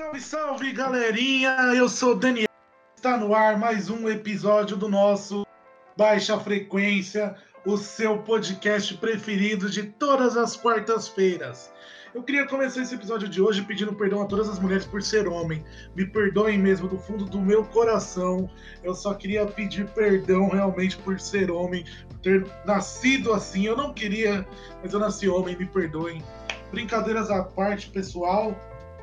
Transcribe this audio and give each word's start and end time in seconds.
Salve, 0.00 0.20
salve, 0.22 0.72
galerinha! 0.72 1.50
Eu 1.76 1.86
sou 1.86 2.14
Daniel. 2.14 2.48
Está 2.96 3.18
no 3.18 3.34
ar 3.34 3.58
mais 3.58 3.90
um 3.90 4.08
episódio 4.08 4.74
do 4.74 4.88
nosso 4.88 5.46
Baixa 5.94 6.40
Frequência, 6.40 7.36
o 7.66 7.76
seu 7.76 8.16
podcast 8.22 8.96
preferido 8.96 9.68
de 9.68 9.82
todas 9.82 10.38
as 10.38 10.56
quartas-feiras. 10.56 11.70
Eu 12.14 12.22
queria 12.22 12.46
começar 12.46 12.80
esse 12.80 12.94
episódio 12.94 13.28
de 13.28 13.42
hoje 13.42 13.62
pedindo 13.62 13.92
perdão 13.92 14.22
a 14.22 14.24
todas 14.24 14.48
as 14.48 14.58
mulheres 14.58 14.86
por 14.86 15.02
ser 15.02 15.28
homem. 15.28 15.62
Me 15.94 16.06
perdoem 16.06 16.58
mesmo 16.58 16.88
do 16.88 16.96
fundo 16.96 17.26
do 17.26 17.38
meu 17.38 17.62
coração. 17.66 18.48
Eu 18.82 18.94
só 18.94 19.12
queria 19.12 19.44
pedir 19.44 19.86
perdão 19.88 20.48
realmente 20.48 20.96
por 20.96 21.20
ser 21.20 21.50
homem, 21.50 21.84
por 22.08 22.18
ter 22.20 22.46
nascido 22.64 23.34
assim. 23.34 23.66
Eu 23.66 23.76
não 23.76 23.92
queria, 23.92 24.48
mas 24.82 24.94
eu 24.94 24.98
nasci 24.98 25.28
homem, 25.28 25.58
me 25.58 25.66
perdoem. 25.66 26.24
Brincadeiras 26.70 27.30
à 27.30 27.44
parte, 27.44 27.90
pessoal. 27.90 28.56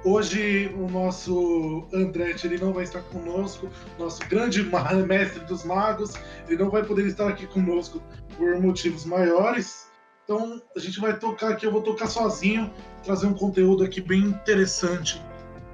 Hoje 0.09 0.73
o 0.73 0.89
nosso 0.89 1.85
Andretti 1.93 2.47
ele 2.47 2.57
não 2.57 2.71
vai 2.71 2.85
estar 2.85 3.01
conosco, 3.01 3.67
nosso 3.99 4.25
grande 4.29 4.63
mestre 5.05 5.43
dos 5.43 5.65
magos, 5.65 6.13
ele 6.47 6.63
não 6.63 6.69
vai 6.69 6.81
poder 6.81 7.05
estar 7.07 7.27
aqui 7.27 7.45
conosco 7.45 8.01
por 8.37 8.57
motivos 8.61 9.03
maiores. 9.03 9.89
Então 10.23 10.61
a 10.73 10.79
gente 10.79 10.97
vai 11.01 11.19
tocar 11.19 11.49
aqui, 11.49 11.65
eu 11.65 11.73
vou 11.73 11.81
tocar 11.81 12.07
sozinho, 12.07 12.71
trazer 13.03 13.27
um 13.27 13.33
conteúdo 13.33 13.83
aqui 13.83 13.99
bem 13.99 14.21
interessante, 14.21 15.21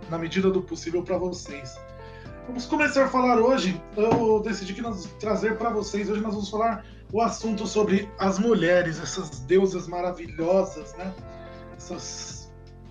na 0.10 0.18
medida 0.18 0.50
do 0.50 0.64
possível 0.64 1.04
para 1.04 1.20
vocês. 1.20 1.80
Vamos 2.48 2.66
começar 2.66 3.06
a 3.06 3.10
falar 3.10 3.40
hoje. 3.40 3.80
Eu 3.96 4.40
decidi 4.40 4.74
que 4.74 4.82
nós 4.82 5.06
trazer 5.20 5.60
para 5.60 5.70
vocês 5.70 6.10
hoje 6.10 6.22
nós 6.22 6.34
vamos 6.34 6.50
falar 6.50 6.84
o 7.12 7.22
assunto 7.22 7.68
sobre 7.68 8.10
as 8.18 8.40
mulheres, 8.40 9.00
essas 9.00 9.42
deusas 9.42 9.88
maravilhosas, 9.88 10.96
né? 10.96 11.14
Essas 11.78 12.43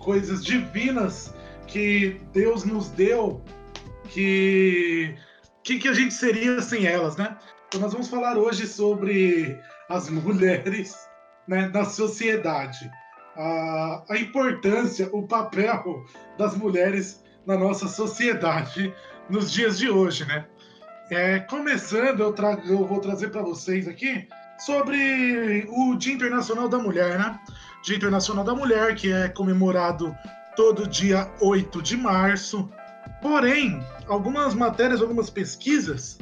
coisas 0.03 0.43
divinas 0.43 1.33
que 1.67 2.21
Deus 2.33 2.63
nos 2.63 2.89
deu, 2.89 3.41
que 4.09 5.15
que, 5.63 5.79
que 5.79 5.87
a 5.87 5.93
gente 5.93 6.13
seria 6.13 6.61
sem 6.61 6.85
elas, 6.85 7.15
né? 7.15 7.37
Então 7.67 7.79
nós 7.79 7.93
vamos 7.93 8.09
falar 8.09 8.37
hoje 8.37 8.67
sobre 8.67 9.57
as 9.89 10.09
mulheres 10.09 10.95
né, 11.47 11.69
na 11.73 11.85
sociedade, 11.85 12.91
a, 13.35 14.03
a 14.09 14.17
importância, 14.17 15.09
o 15.11 15.27
papel 15.27 16.05
das 16.37 16.55
mulheres 16.55 17.23
na 17.45 17.57
nossa 17.57 17.87
sociedade 17.87 18.93
nos 19.29 19.51
dias 19.51 19.79
de 19.79 19.89
hoje, 19.89 20.25
né? 20.25 20.45
É, 21.09 21.39
começando, 21.39 22.21
eu, 22.21 22.33
trago, 22.33 22.61
eu 22.67 22.85
vou 22.85 22.99
trazer 22.99 23.29
para 23.29 23.41
vocês 23.41 23.87
aqui 23.87 24.27
sobre 24.59 25.65
o 25.69 25.95
Dia 25.95 26.13
Internacional 26.13 26.69
da 26.69 26.77
Mulher, 26.77 27.17
né? 27.17 27.39
Dia 27.83 27.97
Internacional 27.97 28.45
da 28.45 28.55
Mulher, 28.55 28.95
que 28.95 29.11
é 29.11 29.27
comemorado 29.27 30.15
todo 30.55 30.87
dia 30.87 31.29
8 31.41 31.81
de 31.81 31.97
março. 31.97 32.69
Porém, 33.21 33.85
algumas 34.07 34.53
matérias, 34.53 35.01
algumas 35.01 35.29
pesquisas 35.29 36.17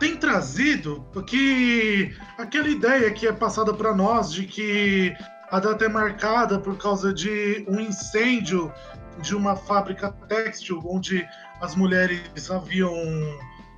têm 0.00 0.16
trazido 0.16 1.04
que 1.26 2.16
aquela 2.38 2.68
ideia 2.68 3.10
que 3.10 3.26
é 3.26 3.32
passada 3.32 3.74
para 3.74 3.94
nós 3.94 4.32
de 4.32 4.46
que 4.46 5.14
a 5.50 5.60
data 5.60 5.84
é 5.84 5.88
marcada 5.88 6.58
por 6.58 6.78
causa 6.78 7.12
de 7.12 7.66
um 7.68 7.78
incêndio 7.78 8.72
de 9.20 9.36
uma 9.36 9.56
fábrica 9.56 10.10
têxtil 10.26 10.82
onde 10.86 11.26
as 11.60 11.74
mulheres 11.74 12.50
haviam 12.50 12.94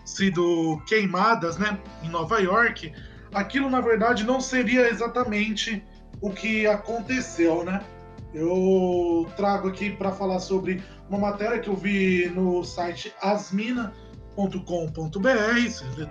sido 0.05 0.81
queimadas, 0.87 1.59
né, 1.59 1.77
em 2.05 2.09
Nova 2.09 2.39
York, 2.41 2.93
aquilo 3.35 3.69
na 3.69 3.81
verdade 3.81 4.25
não 4.25 4.41
seria 4.41 4.89
exatamente 4.89 5.83
o 6.21 6.31
que 6.31 6.67
aconteceu, 6.67 7.65
né? 7.65 7.85
Eu 8.33 9.27
trago 9.37 9.69
aqui 9.69 9.91
para 9.91 10.13
falar 10.13 10.39
sobre 10.39 10.83
uma 11.09 11.19
matéria 11.19 11.59
que 11.59 11.69
eu 11.69 11.75
vi 11.75 12.29
no 12.29 12.63
site 12.63 13.13
asmina.com.br, 13.21 13.91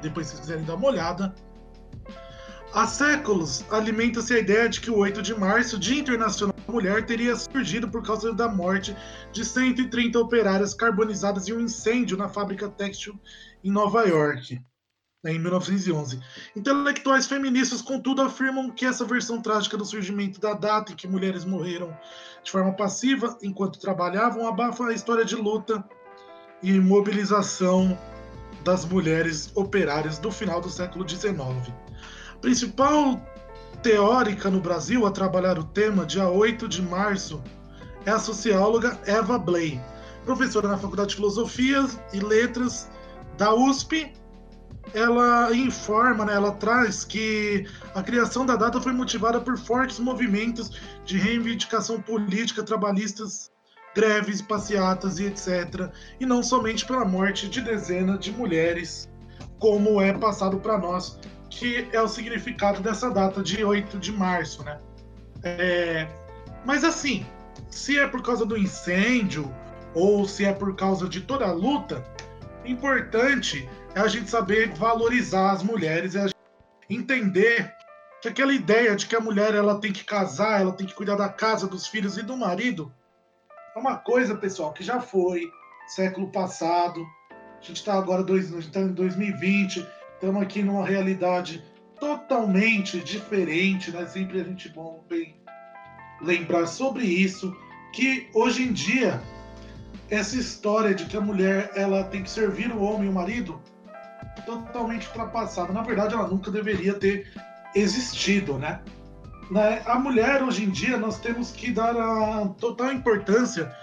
depois 0.02 0.28
se 0.28 0.40
quiserem 0.40 0.66
dar 0.66 0.76
uma 0.76 0.88
olhada. 0.88 1.34
Há 2.74 2.86
séculos 2.86 3.66
alimenta-se 3.72 4.34
a 4.34 4.40
ideia 4.40 4.70
de 4.70 4.82
que 4.82 4.92
o 4.92 4.98
8 4.98 5.22
de 5.22 5.34
março, 5.34 5.80
Dia 5.80 6.02
Internacional 6.02 6.54
da 6.68 6.74
Mulher, 6.74 7.04
teria 7.06 7.36
surgido 7.36 7.90
por 7.90 8.04
causa 8.04 8.32
da 8.34 8.48
morte 8.48 8.96
de 9.32 9.44
130 9.44 10.20
operárias 10.20 10.74
carbonizadas 10.76 11.48
em 11.48 11.54
um 11.54 11.62
incêndio 11.62 12.16
na 12.16 12.30
fábrica 12.30 12.70
têxtil 12.70 13.20
em 13.64 13.72
Nova 13.72 14.04
York 14.04 14.62
em 15.26 15.38
1911. 15.38 16.20
Intelectuais 16.56 17.28
feministas, 17.28 17.82
contudo, 17.82 18.22
afirmam 18.22 18.70
que 18.70 18.86
essa 18.86 19.04
versão 19.04 19.42
trágica 19.42 19.76
do 19.76 19.84
surgimento 19.84 20.40
da 20.40 20.54
data 20.54 20.94
em 20.94 20.96
que 20.96 21.08
mulheres 21.08 21.44
morreram 21.44 21.96
de 22.42 22.50
forma 22.50 22.72
passiva 22.74 23.38
enquanto 23.42 23.80
trabalhavam 23.80 24.48
abafa 24.48 24.86
a 24.86 24.94
história 24.94 25.26
de 25.26 25.36
luta 25.36 25.84
e 26.64 26.72
mobilização 26.80 27.98
das 28.64 28.86
mulheres 28.86 29.52
operárias 29.56 30.18
do 30.18 30.32
final 30.32 30.62
do 30.62 30.70
século 30.70 31.08
XIX. 31.08 31.38
Principal 32.42 33.22
teórica 33.84 34.50
no 34.50 34.62
Brasil 34.62 35.06
a 35.06 35.12
trabalhar 35.12 35.60
o 35.60 35.64
tema, 35.66 36.06
dia 36.06 36.30
8 36.30 36.68
de 36.68 36.82
março, 36.82 37.44
é 38.06 38.12
a 38.12 38.20
socióloga 38.20 38.98
Eva 39.06 39.38
Blay, 39.38 39.80
professora 40.24 40.70
na 40.70 40.78
Faculdade 40.78 41.10
de 41.10 41.16
Filosofia 41.16 41.86
e 42.14 42.20
Letras 42.20 42.90
da 43.38 43.54
USP 43.54 44.14
ela 44.94 45.56
informa, 45.56 46.26
né, 46.26 46.34
ela 46.34 46.52
traz 46.52 47.04
que 47.04 47.66
a 47.94 48.02
criação 48.02 48.46
da 48.46 48.56
data 48.56 48.80
foi 48.82 48.92
motivada 48.92 49.40
por 49.40 49.58
fortes 49.58 50.00
movimentos 50.00 50.72
de 51.06 51.18
reivindicação 51.18 52.02
política, 52.02 52.64
trabalhistas, 52.64 53.52
greves, 53.96 54.42
passeatas 54.42 55.20
e 55.20 55.26
etc. 55.26 55.92
E 56.20 56.26
não 56.26 56.42
somente 56.44 56.86
pela 56.86 57.06
morte 57.06 57.50
de 57.50 57.62
dezenas 57.62 58.20
de 58.20 58.32
mulheres, 58.32 59.10
como 59.60 60.02
é 60.02 60.14
passado 60.14 60.60
para 60.60 60.78
nós, 60.78 61.20
que 61.50 61.88
é 61.92 62.02
o 62.02 62.08
significado 62.08 62.82
dessa 62.82 63.10
data 63.10 63.42
de 63.42 63.64
8 63.64 63.98
de 63.98 64.12
março, 64.12 64.64
né? 64.64 64.80
É... 65.44 66.08
Mas 66.66 66.84
assim, 66.84 67.26
se 67.70 68.00
é 68.00 68.08
por 68.08 68.22
causa 68.22 68.46
do 68.46 68.58
incêndio 68.58 69.52
ou 69.94 70.26
se 70.26 70.46
é 70.46 70.54
por 70.54 70.76
causa 70.76 71.08
de 71.08 71.22
toda 71.22 71.46
a 71.46 71.52
luta, 71.52 72.04
importante 72.66 73.68
é 73.96 74.00
a 74.00 74.08
gente 74.08 74.30
saber 74.30 74.74
valorizar 74.74 75.52
as 75.52 75.64
mulheres, 75.64 76.16
é 76.16 76.22
a 76.22 76.28
gente 76.28 76.36
entender 76.90 77.74
que 78.22 78.28
aquela 78.28 78.54
ideia 78.54 78.96
de 78.96 79.08
que 79.08 79.16
a 79.16 79.20
mulher 79.20 79.54
ela 79.56 79.80
tem 79.80 79.92
que 79.92 80.04
casar, 80.04 80.62
ela 80.62 80.74
tem 80.74 80.86
que 80.86 80.94
cuidar 80.94 81.16
da 81.16 81.30
casa, 81.30 81.68
dos 81.68 81.88
filhos 81.88 82.18
e 82.18 82.24
do 82.24 82.36
marido, 82.36 82.94
é 83.76 83.80
uma 83.80 83.98
coisa, 83.98 84.36
pessoal, 84.36 84.74
que 84.74 84.84
já 84.84 85.00
foi 85.00 85.50
século 85.88 86.32
passado. 86.32 87.06
A 87.32 87.62
gente 87.62 87.78
está 87.78 87.94
agora 87.94 88.24
dois, 88.24 88.50
tá 88.68 88.82
em 88.82 88.94
2020, 88.94 89.88
estamos 90.14 90.42
aqui 90.42 90.62
numa 90.62 90.86
realidade 90.86 91.64
totalmente 92.00 93.00
diferente, 93.00 93.92
né? 93.92 94.06
Sempre 94.06 94.42
a 94.42 94.44
gente 94.44 94.70
bom 94.70 95.04
bem 95.08 95.36
lembrar 96.22 96.68
sobre 96.68 97.06
isso, 97.06 97.56
que 97.94 98.30
hoje 98.34 98.64
em 98.64 98.74
dia 98.74 99.22
essa 100.10 100.36
história 100.36 100.94
de 100.94 101.06
que 101.06 101.16
a 101.16 101.22
mulher 101.22 101.72
ela 101.76 102.04
tem 102.04 102.24
que 102.24 102.30
servir 102.30 102.72
o 102.72 102.82
homem 102.82 103.06
e 103.06 103.10
o 103.10 103.14
marido 103.14 103.62
totalmente 104.58 105.08
ultrapassada. 105.08 105.72
Na 105.72 105.82
verdade, 105.82 106.14
ela 106.14 106.28
nunca 106.28 106.50
deveria 106.50 106.94
ter 106.94 107.32
existido, 107.76 108.58
né? 108.58 108.80
né? 109.52 109.82
A 109.86 110.00
mulher 110.00 110.42
hoje 110.44 110.64
em 110.64 110.70
dia 110.70 110.98
nós 110.98 111.20
temos 111.20 111.52
que 111.52 111.72
dar 111.72 111.96
a 111.96 112.48
total 112.60 112.92
importância 112.92 113.74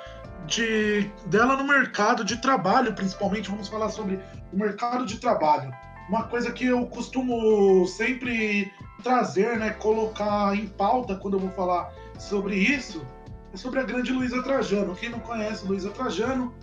de 0.46 1.10
dela 1.26 1.56
no 1.56 1.64
mercado 1.66 2.24
de 2.24 2.36
trabalho, 2.36 2.94
principalmente 2.94 3.50
vamos 3.50 3.68
falar 3.68 3.88
sobre 3.88 4.18
o 4.52 4.56
mercado 4.56 5.04
de 5.04 5.18
trabalho. 5.18 5.72
Uma 6.08 6.24
coisa 6.24 6.52
que 6.52 6.66
eu 6.66 6.86
costumo 6.86 7.84
sempre 7.86 8.72
trazer, 9.02 9.58
né, 9.58 9.70
colocar 9.70 10.56
em 10.56 10.66
pauta 10.68 11.16
quando 11.16 11.34
eu 11.34 11.40
vou 11.40 11.50
falar 11.50 11.92
sobre 12.16 12.54
isso, 12.54 13.04
é 13.52 13.56
sobre 13.56 13.80
a 13.80 13.82
grande 13.82 14.12
Luísa 14.12 14.42
Trajano. 14.42 14.94
Quem 14.94 15.08
não 15.08 15.18
conhece 15.18 15.66
Luísa 15.66 15.90
Trajano, 15.90 16.54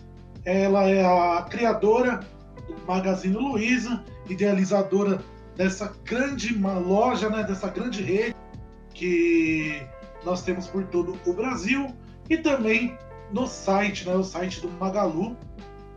ela 0.46 0.84
é 0.84 1.04
a 1.06 1.42
criadora 1.44 2.18
do 2.18 2.33
Magazine 2.88 3.36
Luiza, 3.36 4.04
idealizadora 4.30 5.24
dessa 5.56 5.94
grande 6.04 6.54
loja, 6.58 7.30
né, 7.30 7.44
dessa 7.44 7.70
grande 7.70 8.02
rede 8.02 8.36
que 8.94 9.82
nós 10.24 10.44
temos 10.44 10.68
por 10.68 10.86
todo 10.86 11.18
o 11.26 11.34
Brasil 11.34 11.96
e 12.30 12.38
também 12.38 12.98
no 13.32 13.48
site, 13.48 14.08
né, 14.08 14.16
o 14.16 14.24
site 14.24 14.62
do 14.62 14.70
Magalu, 14.70 15.36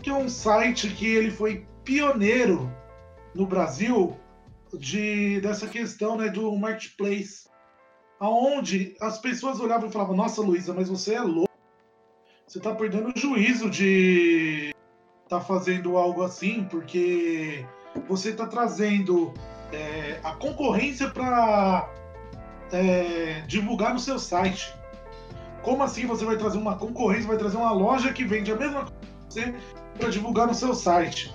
que 0.02 0.10
é 0.10 0.14
um 0.14 0.28
site 0.28 0.88
que 0.90 1.06
ele 1.06 1.30
foi 1.30 1.66
pioneiro 1.84 2.70
no 3.34 3.46
Brasil 3.46 4.16
de 4.78 5.40
dessa 5.40 5.66
questão, 5.66 6.16
né, 6.16 6.28
do 6.28 6.54
marketplace, 6.56 7.48
aonde 8.18 8.96
as 9.00 9.18
pessoas 9.18 9.60
olhavam 9.60 9.88
e 9.88 9.92
falavam: 9.92 10.16
"Nossa, 10.16 10.42
Luísa, 10.42 10.74
mas 10.74 10.88
você 10.88 11.14
é 11.14 11.20
louco. 11.20 11.46
Você 12.46 12.58
está 12.58 12.74
perdendo 12.74 13.12
o 13.14 13.18
juízo 13.18 13.68
de 13.68 14.72
tá 15.28 15.40
fazendo 15.40 15.96
algo 15.96 16.22
assim, 16.22 16.64
porque 16.64 17.64
você 18.08 18.30
está 18.30 18.46
trazendo 18.46 19.32
é, 19.72 20.20
a 20.22 20.32
concorrência 20.32 21.10
para 21.10 21.88
é, 22.72 23.42
divulgar 23.46 23.92
no 23.92 23.98
seu 23.98 24.18
site. 24.18 24.72
Como 25.62 25.82
assim 25.82 26.06
você 26.06 26.24
vai 26.24 26.36
trazer 26.36 26.58
uma 26.58 26.76
concorrência, 26.76 27.26
vai 27.26 27.36
trazer 27.36 27.56
uma 27.56 27.72
loja 27.72 28.12
que 28.12 28.24
vende 28.24 28.52
a 28.52 28.56
mesma 28.56 28.84
coisa 28.84 29.54
para 29.98 30.10
divulgar 30.10 30.46
no 30.46 30.54
seu 30.54 30.74
site? 30.74 31.34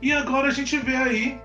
E 0.00 0.12
agora 0.12 0.48
a 0.48 0.52
gente 0.52 0.76
vê 0.78 0.96
aí 0.96 1.40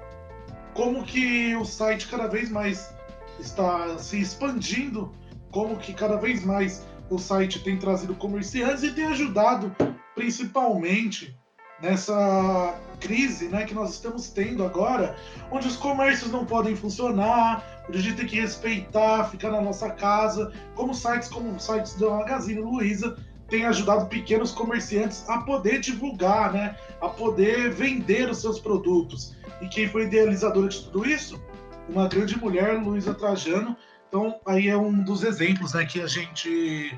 como 0.73 1.03
que 1.03 1.55
o 1.55 1.65
site 1.65 2.07
cada 2.07 2.27
vez 2.27 2.49
mais 2.49 2.93
está 3.39 3.97
se 3.97 4.21
expandindo, 4.21 5.11
como 5.51 5.77
que 5.77 5.93
cada 5.93 6.15
vez 6.15 6.45
mais 6.45 6.85
o 7.09 7.17
site 7.17 7.61
tem 7.61 7.77
trazido 7.77 8.15
comerciantes 8.15 8.83
e 8.83 8.91
tem 8.91 9.05
ajudado 9.07 9.75
principalmente 10.15 11.37
nessa 11.81 12.79
crise 12.99 13.47
né, 13.47 13.65
que 13.65 13.73
nós 13.73 13.91
estamos 13.91 14.29
tendo 14.29 14.63
agora, 14.63 15.15
onde 15.51 15.67
os 15.67 15.75
comércios 15.75 16.31
não 16.31 16.45
podem 16.45 16.75
funcionar, 16.75 17.83
onde 17.89 17.97
a 17.97 18.01
gente 18.01 18.17
tem 18.17 18.27
que 18.27 18.39
respeitar, 18.39 19.29
ficar 19.29 19.49
na 19.49 19.61
nossa 19.61 19.89
casa, 19.89 20.53
como 20.75 20.93
sites 20.93 21.27
como 21.27 21.59
sites 21.59 21.95
da 21.95 22.09
Magazine 22.09 22.61
Luiza 22.61 23.17
têm 23.49 23.65
ajudado 23.65 24.05
pequenos 24.05 24.51
comerciantes 24.51 25.27
a 25.27 25.39
poder 25.39 25.81
divulgar, 25.81 26.53
né, 26.53 26.75
a 27.01 27.09
poder 27.09 27.71
vender 27.71 28.29
os 28.29 28.39
seus 28.39 28.59
produtos. 28.59 29.35
E 29.59 29.67
quem 29.67 29.89
foi 29.89 30.03
idealizadora 30.03 30.69
de 30.69 30.83
tudo 30.85 31.05
isso? 31.05 31.41
Uma 31.89 32.07
grande 32.07 32.39
mulher, 32.39 32.81
Luísa 32.81 33.13
Trajano. 33.13 33.75
Então, 34.07 34.39
aí 34.45 34.69
é 34.69 34.77
um 34.77 35.03
dos 35.03 35.23
exemplos 35.23 35.73
né, 35.73 35.85
que 35.85 36.01
a 36.01 36.07
gente 36.07 36.97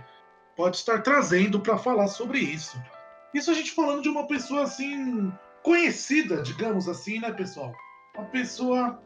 pode 0.55 0.77
estar 0.77 1.01
trazendo 1.01 1.59
para 1.59 1.77
falar 1.77 2.07
sobre 2.07 2.39
isso. 2.39 2.79
Isso 3.33 3.49
a 3.49 3.53
gente 3.53 3.71
falando 3.71 4.01
de 4.01 4.09
uma 4.09 4.27
pessoa 4.27 4.63
assim 4.63 5.31
conhecida, 5.63 6.41
digamos 6.41 6.87
assim, 6.87 7.19
né, 7.19 7.31
pessoal? 7.31 7.73
Uma 8.15 8.25
pessoa 8.25 9.01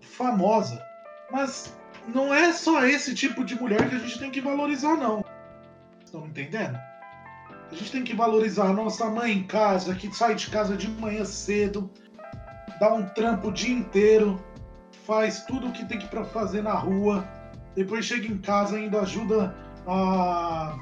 famosa. 0.00 0.82
Mas 1.30 1.76
não 2.08 2.32
é 2.32 2.52
só 2.52 2.84
esse 2.84 3.14
tipo 3.14 3.44
de 3.44 3.54
mulher 3.60 3.88
que 3.88 3.96
a 3.96 3.98
gente 3.98 4.18
tem 4.18 4.30
que 4.30 4.40
valorizar, 4.40 4.96
não. 4.96 5.24
Estão 6.04 6.26
entendendo? 6.26 6.78
A 7.70 7.74
gente 7.74 7.90
tem 7.90 8.04
que 8.04 8.14
valorizar 8.14 8.66
a 8.66 8.72
nossa 8.72 9.10
mãe 9.10 9.32
em 9.32 9.46
casa, 9.46 9.94
que 9.94 10.14
sai 10.14 10.36
de 10.36 10.48
casa 10.48 10.76
de 10.76 10.88
manhã 10.88 11.24
cedo, 11.24 11.90
dá 12.78 12.94
um 12.94 13.08
trampo 13.08 13.48
o 13.48 13.52
dia 13.52 13.74
inteiro, 13.74 14.42
faz 15.04 15.44
tudo 15.44 15.68
o 15.68 15.72
que 15.72 15.84
tem 15.84 15.98
que 15.98 16.06
para 16.06 16.24
fazer 16.24 16.62
na 16.62 16.74
rua, 16.74 17.28
depois 17.74 18.04
chega 18.04 18.26
em 18.28 18.38
casa 18.38 18.76
ainda 18.76 19.00
ajuda 19.00 19.54
a 19.86 20.78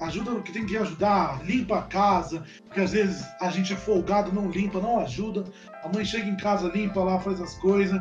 ajuda 0.00 0.30
no 0.30 0.42
que 0.42 0.52
tem 0.52 0.64
que 0.64 0.76
ajudar, 0.76 1.44
limpa 1.44 1.78
a 1.78 1.82
casa, 1.82 2.44
porque 2.64 2.80
às 2.80 2.92
vezes 2.92 3.26
a 3.40 3.50
gente 3.50 3.72
é 3.72 3.76
folgado, 3.76 4.32
não 4.32 4.48
limpa, 4.48 4.80
não 4.80 5.00
ajuda. 5.00 5.44
A 5.82 5.88
mãe 5.88 6.04
chega 6.04 6.28
em 6.28 6.36
casa, 6.36 6.68
limpa 6.68 7.02
lá, 7.02 7.18
faz 7.18 7.40
as 7.40 7.54
coisas, 7.54 8.00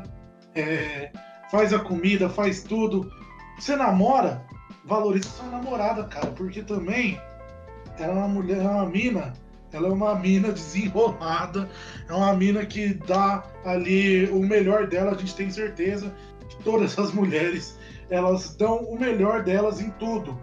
é, 0.53 1.11
faz 1.51 1.73
a 1.73 1.79
comida, 1.79 2.29
faz 2.29 2.63
tudo. 2.63 3.11
Você 3.57 3.75
namora, 3.75 4.45
valoriza 4.85 5.29
sua 5.29 5.47
namorada, 5.47 6.03
cara, 6.05 6.27
porque 6.27 6.61
também 6.61 7.19
ela 7.97 8.13
é 8.13 8.15
uma 8.15 8.27
mulher, 8.27 8.59
é 8.59 8.67
uma 8.67 8.85
mina, 8.85 9.33
ela 9.71 9.87
é 9.87 9.91
uma 9.91 10.15
mina 10.15 10.51
desenrolada, 10.53 11.67
é 12.07 12.13
uma 12.13 12.33
mina 12.33 12.65
que 12.65 12.93
dá 12.93 13.43
ali 13.65 14.27
o 14.29 14.39
melhor 14.39 14.87
dela, 14.87 15.11
a 15.11 15.17
gente 15.17 15.35
tem 15.35 15.49
certeza 15.49 16.13
que 16.47 16.63
todas 16.63 16.97
as 16.99 17.11
mulheres, 17.11 17.77
elas 18.09 18.55
dão 18.55 18.77
o 18.83 18.99
melhor 18.99 19.43
delas 19.43 19.81
em 19.81 19.89
tudo 19.91 20.37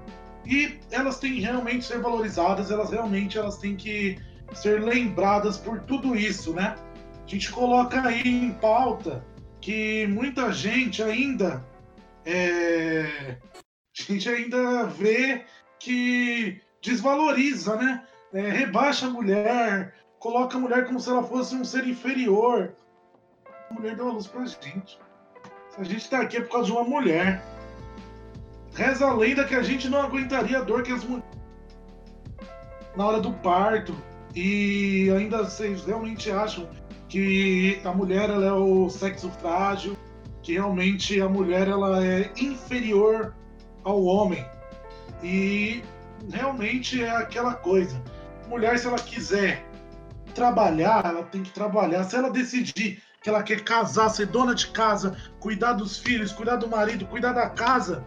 e 0.47 0.79
elas 0.91 1.19
têm 1.19 1.41
realmente 1.41 1.85
ser 1.85 2.01
valorizadas, 2.01 2.71
elas 2.71 2.91
realmente 2.91 3.39
elas 3.39 3.59
têm 3.59 3.77
que 3.77 4.19
ser 4.53 4.83
lembradas 4.83 5.57
por 5.57 5.81
tudo 5.81 6.15
isso, 6.15 6.53
né? 6.53 6.75
A 7.25 7.29
gente 7.29 7.51
coloca 7.51 8.07
aí 8.07 8.23
em 8.23 8.53
pauta 8.53 9.25
que 9.61 10.07
muita 10.09 10.53
gente 10.53 11.03
ainda 11.03 11.65
é, 12.25 13.39
a 13.99 14.13
gente 14.13 14.29
ainda 14.29 14.85
vê 14.85 15.45
que 15.79 16.61
desvaloriza, 16.83 17.77
né? 17.77 18.05
É, 18.33 18.41
rebaixa 18.41 19.07
a 19.07 19.11
mulher, 19.11 19.95
coloca 20.19 20.57
a 20.57 20.61
mulher 20.61 20.87
como 20.87 20.99
se 20.99 21.09
ela 21.09 21.23
fosse 21.23 21.55
um 21.55 21.65
ser 21.65 21.87
inferior. 21.87 22.75
A 23.71 23.75
mulher 23.75 23.95
deu 23.95 24.09
a 24.09 24.13
luz 24.13 24.27
pra 24.27 24.45
gente. 24.45 24.99
A 25.79 25.85
gente 25.85 26.09
tá 26.09 26.21
aqui 26.21 26.37
é 26.37 26.41
por 26.41 26.51
causa 26.51 26.67
de 26.67 26.73
uma 26.73 26.85
mulher. 26.85 27.43
Reza 28.75 29.07
a 29.07 29.15
lenda 29.15 29.45
que 29.45 29.55
a 29.55 29.63
gente 29.63 29.89
não 29.89 30.01
aguentaria 30.01 30.59
a 30.59 30.63
dor 30.63 30.83
que 30.83 30.93
as 30.93 31.05
mulheres. 31.05 31.25
na 32.97 33.07
hora 33.07 33.21
do 33.21 33.33
parto. 33.33 33.95
E 34.35 35.11
ainda 35.17 35.45
vocês 35.45 35.85
realmente 35.85 36.31
acham 36.31 36.69
que 37.09 37.81
a 37.85 37.93
mulher 37.93 38.29
ela 38.31 38.45
é 38.45 38.53
o 38.53 38.91
sexo 38.91 39.31
frágil, 39.31 39.97
que 40.43 40.55
realmente 40.55 41.21
a 41.21 41.29
mulher 41.29 41.69
ela 41.69 42.05
é 42.05 42.33
inferior 42.37 43.35
ao 43.85 44.03
homem. 44.05 44.45
E 45.23 45.85
realmente 46.33 47.03
é 47.03 47.11
aquela 47.11 47.55
coisa. 47.55 48.03
Mulher, 48.49 48.77
se 48.79 48.89
ela 48.89 48.99
quiser 48.99 49.65
trabalhar, 50.35 51.05
ela 51.05 51.23
tem 51.23 51.45
que 51.45 51.53
trabalhar. 51.53 52.03
Se 52.05 52.17
ela 52.17 52.31
decidir 52.31 53.01
que 53.23 53.31
ela 53.31 53.43
quer 53.43 53.63
casar, 53.63 54.11
ser 54.11 54.27
dona 54.27 54.55
de 54.55 54.67
casa, 54.69 55.17
cuidar 55.39 55.75
dos 55.75 55.97
filhos, 55.99 56.33
cuidar 56.33 56.57
do 56.57 56.69
marido, 56.69 57.07
cuidar 57.07 57.33
da 57.33 57.49
casa, 57.49 58.05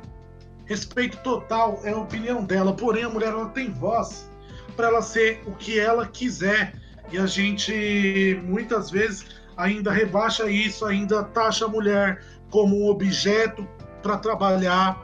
Respeito 0.68 1.18
total 1.24 1.80
é 1.84 1.92
a 1.92 1.98
opinião 1.98 2.44
dela, 2.44 2.74
porém 2.74 3.04
a 3.04 3.10
mulher 3.10 3.30
ela 3.30 3.50
tem 3.50 3.72
voz 3.72 4.30
para 4.76 4.88
ela 4.88 5.02
ser 5.02 5.42
o 5.46 5.54
que 5.54 5.80
ela 5.80 6.06
quiser. 6.06 6.74
E 7.12 7.18
a 7.18 7.26
gente 7.26 8.40
muitas 8.44 8.92
vezes 8.92 9.26
ainda 9.56 9.92
rebaixa 9.92 10.50
isso, 10.50 10.86
ainda 10.86 11.24
taxa 11.24 11.66
a 11.66 11.70
mulher 11.70 12.22
como 12.50 12.84
um 12.84 12.90
objeto 12.90 13.68
para 14.04 14.18
trabalhar 14.18 15.02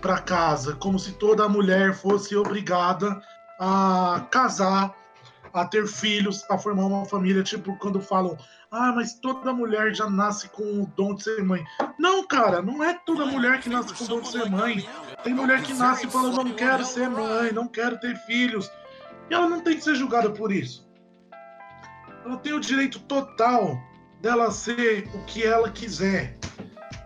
para 0.00 0.18
casa, 0.18 0.74
como 0.74 0.98
se 0.98 1.12
toda 1.12 1.48
mulher 1.48 1.94
fosse 1.94 2.36
obrigada 2.36 3.22
a 3.58 4.26
casar, 4.30 4.94
a 5.52 5.64
ter 5.64 5.86
filhos, 5.86 6.44
a 6.50 6.58
formar 6.58 6.86
uma 6.86 7.06
família, 7.06 7.42
tipo 7.42 7.76
quando 7.78 8.00
falam 8.00 8.36
ah, 8.76 8.92
mas 8.92 9.14
toda 9.14 9.52
mulher 9.52 9.94
já 9.94 10.10
nasce 10.10 10.48
com 10.48 10.82
o 10.82 10.92
dom 10.96 11.14
de 11.14 11.22
ser 11.22 11.44
mãe. 11.44 11.64
Não, 11.96 12.26
cara, 12.26 12.60
não 12.60 12.82
é 12.82 12.92
toda 13.06 13.24
mulher 13.24 13.60
que 13.60 13.68
nasce 13.68 13.94
com 13.94 14.02
o 14.02 14.08
dom 14.08 14.20
de 14.20 14.28
ser 14.28 14.50
mãe. 14.50 14.84
Tem 15.24 15.32
mulher 15.32 15.62
que 15.62 15.72
nasce 15.72 16.06
e 16.06 16.10
fala, 16.10 16.30
não 16.30 16.52
quero 16.52 16.84
ser 16.84 17.08
mãe, 17.08 17.50
não 17.50 17.66
quero 17.66 17.98
ter 17.98 18.14
filhos. 18.26 18.70
E 19.30 19.34
ela 19.34 19.48
não 19.48 19.60
tem 19.60 19.74
que 19.74 19.82
ser 19.82 19.94
julgada 19.94 20.30
por 20.30 20.52
isso. 20.52 20.86
Ela 22.26 22.36
tem 22.36 22.52
o 22.52 22.60
direito 22.60 23.00
total 23.00 23.82
dela 24.20 24.50
ser 24.50 25.08
o 25.14 25.24
que 25.24 25.42
ela 25.42 25.70
quiser. 25.70 26.36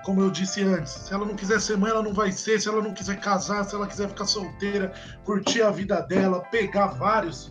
Como 0.05 0.20
eu 0.20 0.31
disse 0.31 0.62
antes, 0.62 0.93
se 0.93 1.15
ela 1.15 1.25
não 1.25 1.37
quiser 1.37 1.61
ser 1.61 1.76
mãe, 1.76 1.91
ela 1.91 2.03
não 2.03 2.12
vai 2.12 2.32
ser. 2.32 2.60
Se 2.60 2.69
ela 2.69 2.82
não 2.82 2.93
quiser 2.93 3.20
casar, 3.20 3.65
se 3.65 3.75
ela 3.75 3.87
quiser 3.87 4.08
ficar 4.08 4.25
solteira, 4.25 4.93
curtir 5.25 5.63
a 5.63 5.70
vida 5.70 6.01
dela, 6.01 6.41
pegar 6.51 6.89
vários, 6.89 7.51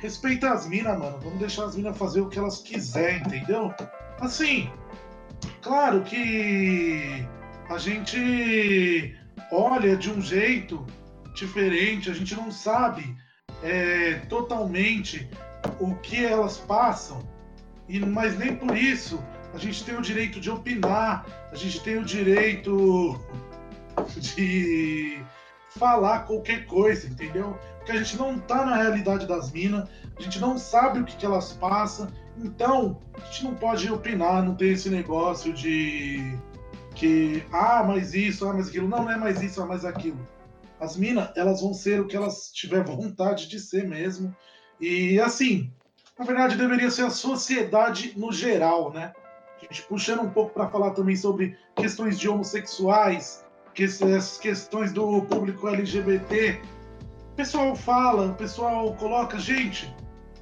respeita 0.00 0.52
as 0.52 0.68
minas, 0.68 0.96
mano. 0.96 1.18
Vamos 1.20 1.40
deixar 1.40 1.64
as 1.64 1.74
minas 1.74 1.98
fazer 1.98 2.20
o 2.20 2.28
que 2.28 2.38
elas 2.38 2.58
quiserem, 2.58 3.18
entendeu? 3.18 3.74
Assim, 4.20 4.70
claro 5.60 6.02
que 6.02 7.26
a 7.68 7.78
gente 7.78 9.16
olha 9.50 9.96
de 9.96 10.10
um 10.10 10.20
jeito 10.20 10.84
diferente, 11.34 12.10
a 12.10 12.14
gente 12.14 12.34
não 12.34 12.50
sabe 12.50 13.16
é, 13.62 14.14
totalmente 14.28 15.28
o 15.78 15.94
que 15.96 16.24
elas 16.24 16.58
passam, 16.58 17.22
e 17.88 17.98
mas 18.00 18.38
nem 18.38 18.54
por 18.54 18.76
isso 18.76 19.22
a 19.52 19.58
gente 19.58 19.84
tem 19.84 19.96
o 19.96 20.02
direito 20.02 20.40
de 20.40 20.50
opinar, 20.50 21.26
a 21.50 21.56
gente 21.56 21.80
tem 21.80 21.98
o 21.98 22.04
direito 22.04 23.20
de 24.16 25.20
falar 25.76 26.20
qualquer 26.20 26.66
coisa, 26.66 27.06
entendeu? 27.08 27.58
Porque 27.78 27.92
a 27.92 27.96
gente 27.96 28.16
não 28.16 28.38
tá 28.38 28.64
na 28.64 28.76
realidade 28.76 29.26
das 29.26 29.50
minas, 29.50 29.88
a 30.16 30.22
gente 30.22 30.38
não 30.38 30.58
sabe 30.58 31.00
o 31.00 31.04
que, 31.04 31.16
que 31.16 31.26
elas 31.26 31.52
passam, 31.52 32.08
então 32.38 33.00
a 33.14 33.24
gente 33.26 33.44
não 33.44 33.54
pode 33.54 33.90
opinar, 33.90 34.42
não 34.42 34.54
tem 34.54 34.72
esse 34.72 34.90
negócio 34.90 35.52
de 35.52 36.38
que, 37.00 37.42
ah, 37.50 37.82
mas 37.82 38.12
isso, 38.12 38.46
ah, 38.46 38.52
mas 38.52 38.68
aquilo. 38.68 38.86
Não, 38.86 39.04
não 39.04 39.10
é 39.10 39.16
mais 39.16 39.40
isso, 39.40 39.62
ah, 39.62 39.66
mais 39.66 39.86
aquilo. 39.86 40.18
As 40.78 40.98
minas, 40.98 41.30
elas 41.34 41.62
vão 41.62 41.72
ser 41.72 41.98
o 41.98 42.06
que 42.06 42.14
elas 42.14 42.52
tiver 42.52 42.84
vontade 42.84 43.48
de 43.48 43.58
ser 43.58 43.88
mesmo. 43.88 44.36
E 44.78 45.18
assim, 45.18 45.72
na 46.18 46.26
verdade, 46.26 46.56
deveria 46.56 46.90
ser 46.90 47.06
a 47.06 47.10
sociedade 47.10 48.12
no 48.18 48.30
geral, 48.30 48.92
né? 48.92 49.14
A 49.56 49.64
gente 49.64 49.82
puxando 49.84 50.20
um 50.20 50.30
pouco 50.30 50.52
para 50.52 50.68
falar 50.68 50.90
também 50.90 51.16
sobre 51.16 51.56
questões 51.74 52.18
de 52.18 52.28
homossexuais, 52.28 53.46
que 53.74 53.84
essas 53.84 54.36
questões 54.36 54.92
do 54.92 55.22
público 55.22 55.68
LGBT. 55.68 56.60
O 57.32 57.36
pessoal 57.36 57.74
fala, 57.74 58.26
o 58.26 58.34
pessoal 58.34 58.94
coloca, 58.96 59.38
gente, 59.38 59.94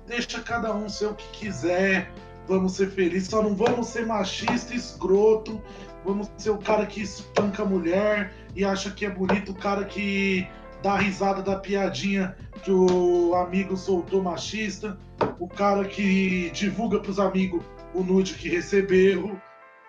deixa 0.08 0.40
cada 0.40 0.74
um 0.74 0.88
ser 0.88 1.06
o 1.06 1.14
que 1.14 1.28
quiser, 1.38 2.12
vamos 2.48 2.72
ser 2.72 2.90
felizes, 2.90 3.28
só 3.28 3.42
não 3.42 3.54
vamos 3.54 3.88
ser 3.88 4.06
machista, 4.06 4.74
escroto, 4.74 5.60
vamos 6.04 6.30
ser 6.38 6.50
o 6.50 6.58
cara 6.58 6.86
que 6.86 7.02
espanca 7.02 7.62
a 7.62 7.66
mulher 7.66 8.32
e 8.56 8.64
acha 8.64 8.90
que 8.90 9.04
é 9.04 9.10
bonito, 9.10 9.52
o 9.52 9.54
cara 9.54 9.84
que 9.84 10.48
dá 10.82 10.96
risada 10.96 11.42
da 11.42 11.56
piadinha 11.56 12.36
que 12.62 12.70
o 12.70 13.34
amigo 13.34 13.76
soltou 13.76 14.22
machista, 14.22 14.98
o 15.38 15.46
cara 15.46 15.84
que 15.84 16.50
divulga 16.50 16.98
para 16.98 17.10
os 17.10 17.20
amigos 17.20 17.62
o 17.94 18.02
nude 18.02 18.34
que 18.34 18.48
recebeu. 18.48 19.38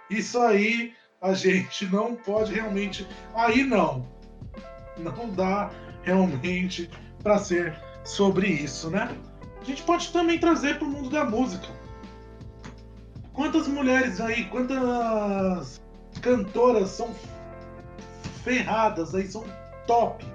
Isso 0.10 0.40
aí 0.40 0.94
a 1.22 1.34
gente 1.34 1.86
não 1.86 2.16
pode 2.16 2.54
realmente. 2.54 3.08
Aí 3.34 3.64
não. 3.64 4.08
não 4.98 5.30
dá 5.30 5.72
realmente 6.04 6.90
para 7.22 7.38
ser 7.38 7.78
sobre 8.04 8.48
isso, 8.48 8.90
né? 8.90 9.16
A 9.62 9.64
gente 9.64 9.84
pode 9.84 10.12
também 10.12 10.40
trazer 10.40 10.78
para 10.78 10.88
o 10.88 10.92
mundo 10.92 11.10
da 11.10 11.26
música. 11.26 11.68
Quantas 13.40 13.70
mulheres 13.70 14.20
aí, 14.20 14.44
quantas 14.48 15.82
cantoras 16.22 16.90
são 16.90 17.16
ferradas 18.44 19.16
aí, 19.16 19.32
são 19.32 19.46
top. 19.88 20.26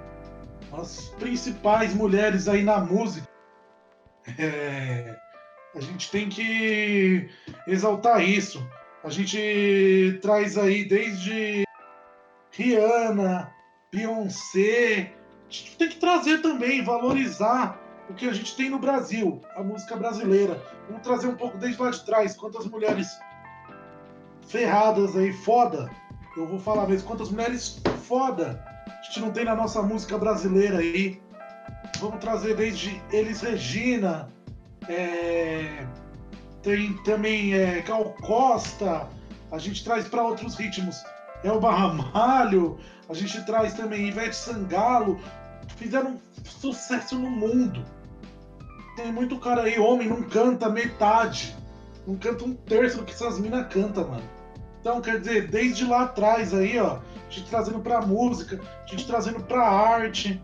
As 0.73 1.09
principais 1.19 1.93
mulheres 1.93 2.47
aí 2.47 2.63
na 2.63 2.79
música. 2.79 3.27
É, 4.39 5.15
a 5.75 5.81
gente 5.81 6.09
tem 6.09 6.29
que 6.29 7.29
exaltar 7.67 8.27
isso. 8.27 8.67
A 9.03 9.11
gente 9.11 10.17
traz 10.23 10.57
aí 10.57 10.83
desde 10.83 11.63
Rihanna, 12.53 13.53
Beyoncé. 13.93 15.13
A 15.47 15.51
gente 15.51 15.77
tem 15.77 15.89
que 15.89 15.97
trazer 15.97 16.41
também, 16.41 16.83
valorizar 16.83 17.79
o 18.09 18.13
que 18.13 18.27
a 18.27 18.33
gente 18.33 18.55
tem 18.55 18.69
no 18.69 18.79
Brasil, 18.79 19.41
a 19.55 19.63
música 19.63 19.95
brasileira. 19.95 20.61
Vamos 20.87 21.03
trazer 21.03 21.27
um 21.27 21.35
pouco 21.35 21.57
desde 21.57 21.81
lá 21.81 21.89
de 21.89 22.05
trás. 22.05 22.35
Quantas 22.35 22.65
mulheres 22.65 23.07
ferradas 24.47 25.15
aí, 25.15 25.33
foda. 25.33 25.89
Eu 26.37 26.47
vou 26.47 26.59
falar 26.59 26.87
mesmo, 26.87 27.07
quantas 27.07 27.29
mulheres 27.29 27.81
foda 28.07 28.63
a 28.87 29.01
gente 29.05 29.19
não 29.19 29.31
tem 29.31 29.45
na 29.45 29.55
nossa 29.55 29.81
música 29.81 30.17
brasileira 30.17 30.79
aí. 30.79 31.21
Vamos 31.99 32.19
trazer 32.19 32.55
desde 32.55 33.01
Elis 33.11 33.41
Regina, 33.41 34.27
é... 34.87 35.85
tem 36.61 36.93
também 37.03 37.53
é, 37.53 37.81
Gal 37.81 38.15
Costa, 38.21 39.07
a 39.51 39.57
gente 39.57 39.83
traz 39.83 40.07
para 40.07 40.23
outros 40.23 40.55
ritmos. 40.55 41.03
Elba 41.43 41.71
Ramalho, 41.71 42.79
a 43.07 43.13
gente 43.13 43.43
traz 43.45 43.73
também 43.75 44.07
Ivete 44.07 44.35
Sangalo, 44.35 45.19
fizeram 45.77 46.19
sucesso 46.43 47.17
no 47.17 47.29
mundo. 47.29 47.85
Tem 48.95 49.11
muito 49.11 49.37
cara 49.39 49.63
aí, 49.63 49.77
homem, 49.77 50.07
não 50.07 50.23
canta 50.23 50.69
metade, 50.69 51.55
não 52.07 52.15
canta 52.15 52.45
um 52.45 52.53
terço 52.53 52.97
do 52.97 53.03
que 53.03 53.13
essas 53.13 53.39
minas 53.39 53.67
cantam, 53.67 54.07
mano. 54.07 54.23
Então, 54.79 55.01
quer 55.01 55.19
dizer, 55.19 55.47
desde 55.47 55.83
lá 55.83 56.03
atrás 56.03 56.53
aí, 56.53 56.79
ó, 56.79 56.97
a 56.97 57.29
gente 57.29 57.49
trazendo 57.49 57.79
pra 57.79 58.01
música, 58.01 58.61
a 58.83 58.87
gente 58.87 59.05
trazendo 59.05 59.41
pra 59.41 59.67
arte. 59.67 60.41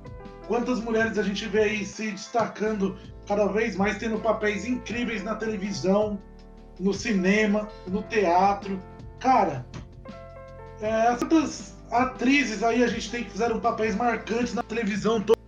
Quantas 0.47 0.79
mulheres 0.79 1.17
a 1.17 1.23
gente 1.23 1.47
vê 1.47 1.61
aí 1.61 1.85
se 1.85 2.11
destacando 2.11 2.97
cada 3.27 3.45
vez 3.47 3.75
mais, 3.77 3.97
tendo 3.97 4.19
papéis 4.19 4.65
incríveis 4.65 5.23
na 5.23 5.35
televisão, 5.35 6.19
no 6.79 6.93
cinema, 6.93 7.69
no 7.87 8.01
teatro. 8.03 8.81
Cara, 9.19 9.65
é, 10.81 11.15
quantas 11.15 11.75
atrizes 11.91 12.63
aí 12.63 12.83
a 12.83 12.87
gente 12.87 13.11
tem 13.11 13.23
que 13.23 13.29
fizeram 13.29 13.59
papéis 13.59 13.95
marcantes 13.95 14.53
na 14.53 14.63
televisão 14.63 15.21
toda. 15.21 15.40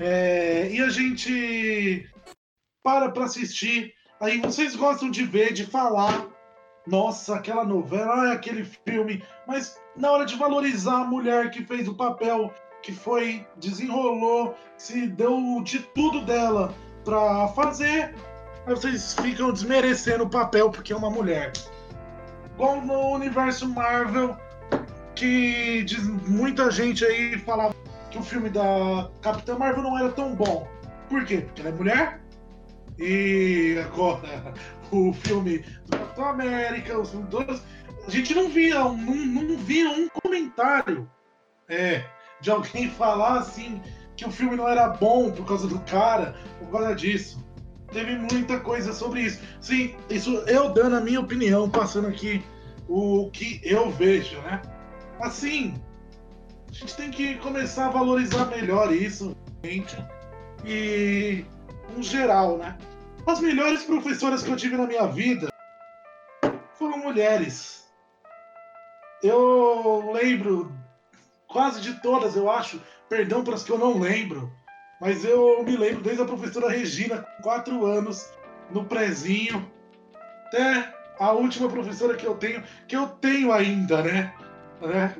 É, 0.00 0.70
e 0.70 0.80
a 0.80 0.88
gente 0.88 2.08
para 2.82 3.10
para 3.10 3.24
assistir. 3.24 3.92
Aí 4.20 4.40
vocês 4.40 4.74
gostam 4.76 5.10
de 5.10 5.24
ver, 5.24 5.52
de 5.52 5.66
falar 5.66 6.28
nossa, 6.86 7.34
aquela 7.34 7.64
novela, 7.64 8.32
aquele 8.32 8.64
filme, 8.64 9.22
mas 9.46 9.78
na 9.96 10.10
hora 10.10 10.24
de 10.24 10.36
valorizar 10.36 11.02
a 11.02 11.04
mulher 11.04 11.50
que 11.50 11.64
fez 11.64 11.88
o 11.88 11.94
papel, 11.94 12.54
que 12.82 12.92
foi, 12.92 13.44
desenrolou, 13.56 14.56
se 14.76 15.08
deu 15.08 15.60
de 15.64 15.80
tudo 15.80 16.24
dela 16.24 16.72
pra 17.04 17.48
fazer, 17.48 18.14
aí 18.66 18.74
vocês 18.74 19.14
ficam 19.14 19.52
desmerecendo 19.52 20.24
o 20.24 20.30
papel 20.30 20.70
porque 20.70 20.92
é 20.92 20.96
uma 20.96 21.10
mulher. 21.10 21.52
Igual 22.54 22.80
no 22.82 23.10
universo 23.10 23.68
Marvel, 23.68 24.36
que 25.14 25.82
diz, 25.82 26.06
muita 26.06 26.70
gente 26.70 27.04
aí 27.04 27.36
falava 27.40 27.74
que 28.10 28.18
o 28.18 28.22
filme 28.22 28.48
da 28.48 29.10
Capitã 29.22 29.58
Marvel 29.58 29.82
não 29.82 29.98
era 29.98 30.10
tão 30.10 30.34
bom. 30.34 30.68
Por 31.08 31.24
quê? 31.24 31.38
Porque 31.38 31.60
ela 31.60 31.70
é 31.70 31.72
mulher? 31.72 32.20
E 32.98 33.78
agora 33.84 34.54
o 34.90 35.12
filme 35.12 35.58
do 35.86 35.96
Capitão 35.96 36.24
América, 36.28 36.98
os 36.98 37.10
todos, 37.30 37.62
a 38.06 38.10
gente 38.10 38.34
não 38.34 38.48
via, 38.48 38.78
não, 38.78 38.96
não 38.96 39.56
via 39.58 39.90
um 39.90 40.08
comentário 40.08 41.10
é, 41.68 42.04
de 42.40 42.50
alguém 42.50 42.90
falar 42.96 43.38
assim 43.38 43.80
que 44.16 44.24
o 44.24 44.30
filme 44.30 44.56
não 44.56 44.66
era 44.66 44.88
bom 44.88 45.30
por 45.30 45.46
causa 45.46 45.66
do 45.68 45.78
cara, 45.80 46.34
por 46.58 46.70
causa 46.70 46.94
disso. 46.94 47.44
Teve 47.92 48.16
muita 48.16 48.58
coisa 48.60 48.92
sobre 48.92 49.22
isso. 49.22 49.40
Sim, 49.60 49.94
isso 50.08 50.30
eu 50.46 50.70
dando 50.70 50.96
a 50.96 51.00
minha 51.00 51.20
opinião, 51.20 51.68
passando 51.68 52.08
aqui 52.08 52.42
o 52.88 53.30
que 53.30 53.60
eu 53.62 53.90
vejo, 53.90 54.40
né? 54.40 54.62
Assim, 55.20 55.74
a 56.76 56.78
gente 56.78 56.94
tem 56.94 57.10
que 57.10 57.36
começar 57.36 57.86
a 57.86 57.90
valorizar 57.90 58.44
melhor 58.46 58.92
isso, 58.92 59.34
gente. 59.64 59.96
E, 60.62 61.42
em 61.96 62.02
geral, 62.02 62.58
né? 62.58 62.76
As 63.26 63.40
melhores 63.40 63.82
professoras 63.84 64.42
que 64.42 64.50
eu 64.50 64.56
tive 64.56 64.76
na 64.76 64.86
minha 64.86 65.06
vida 65.06 65.48
foram 66.74 66.98
mulheres. 66.98 67.86
Eu 69.22 70.12
lembro 70.12 70.70
quase 71.48 71.80
de 71.80 71.94
todas, 72.02 72.36
eu 72.36 72.50
acho. 72.50 72.80
Perdão 73.08 73.42
para 73.42 73.54
as 73.54 73.64
que 73.64 73.72
eu 73.72 73.78
não 73.78 73.98
lembro. 73.98 74.52
Mas 75.00 75.24
eu 75.24 75.62
me 75.64 75.76
lembro 75.78 76.02
desde 76.02 76.22
a 76.22 76.26
professora 76.26 76.68
Regina, 76.68 77.22
com 77.22 77.42
quatro 77.42 77.86
anos, 77.86 78.30
no 78.70 78.84
prezinho, 78.84 79.70
até 80.46 80.94
a 81.18 81.32
última 81.32 81.68
professora 81.70 82.14
que 82.16 82.26
eu 82.26 82.34
tenho, 82.34 82.62
que 82.86 82.96
eu 82.96 83.08
tenho 83.08 83.50
ainda, 83.50 84.02
né? 84.02 84.34
né? 84.82 85.16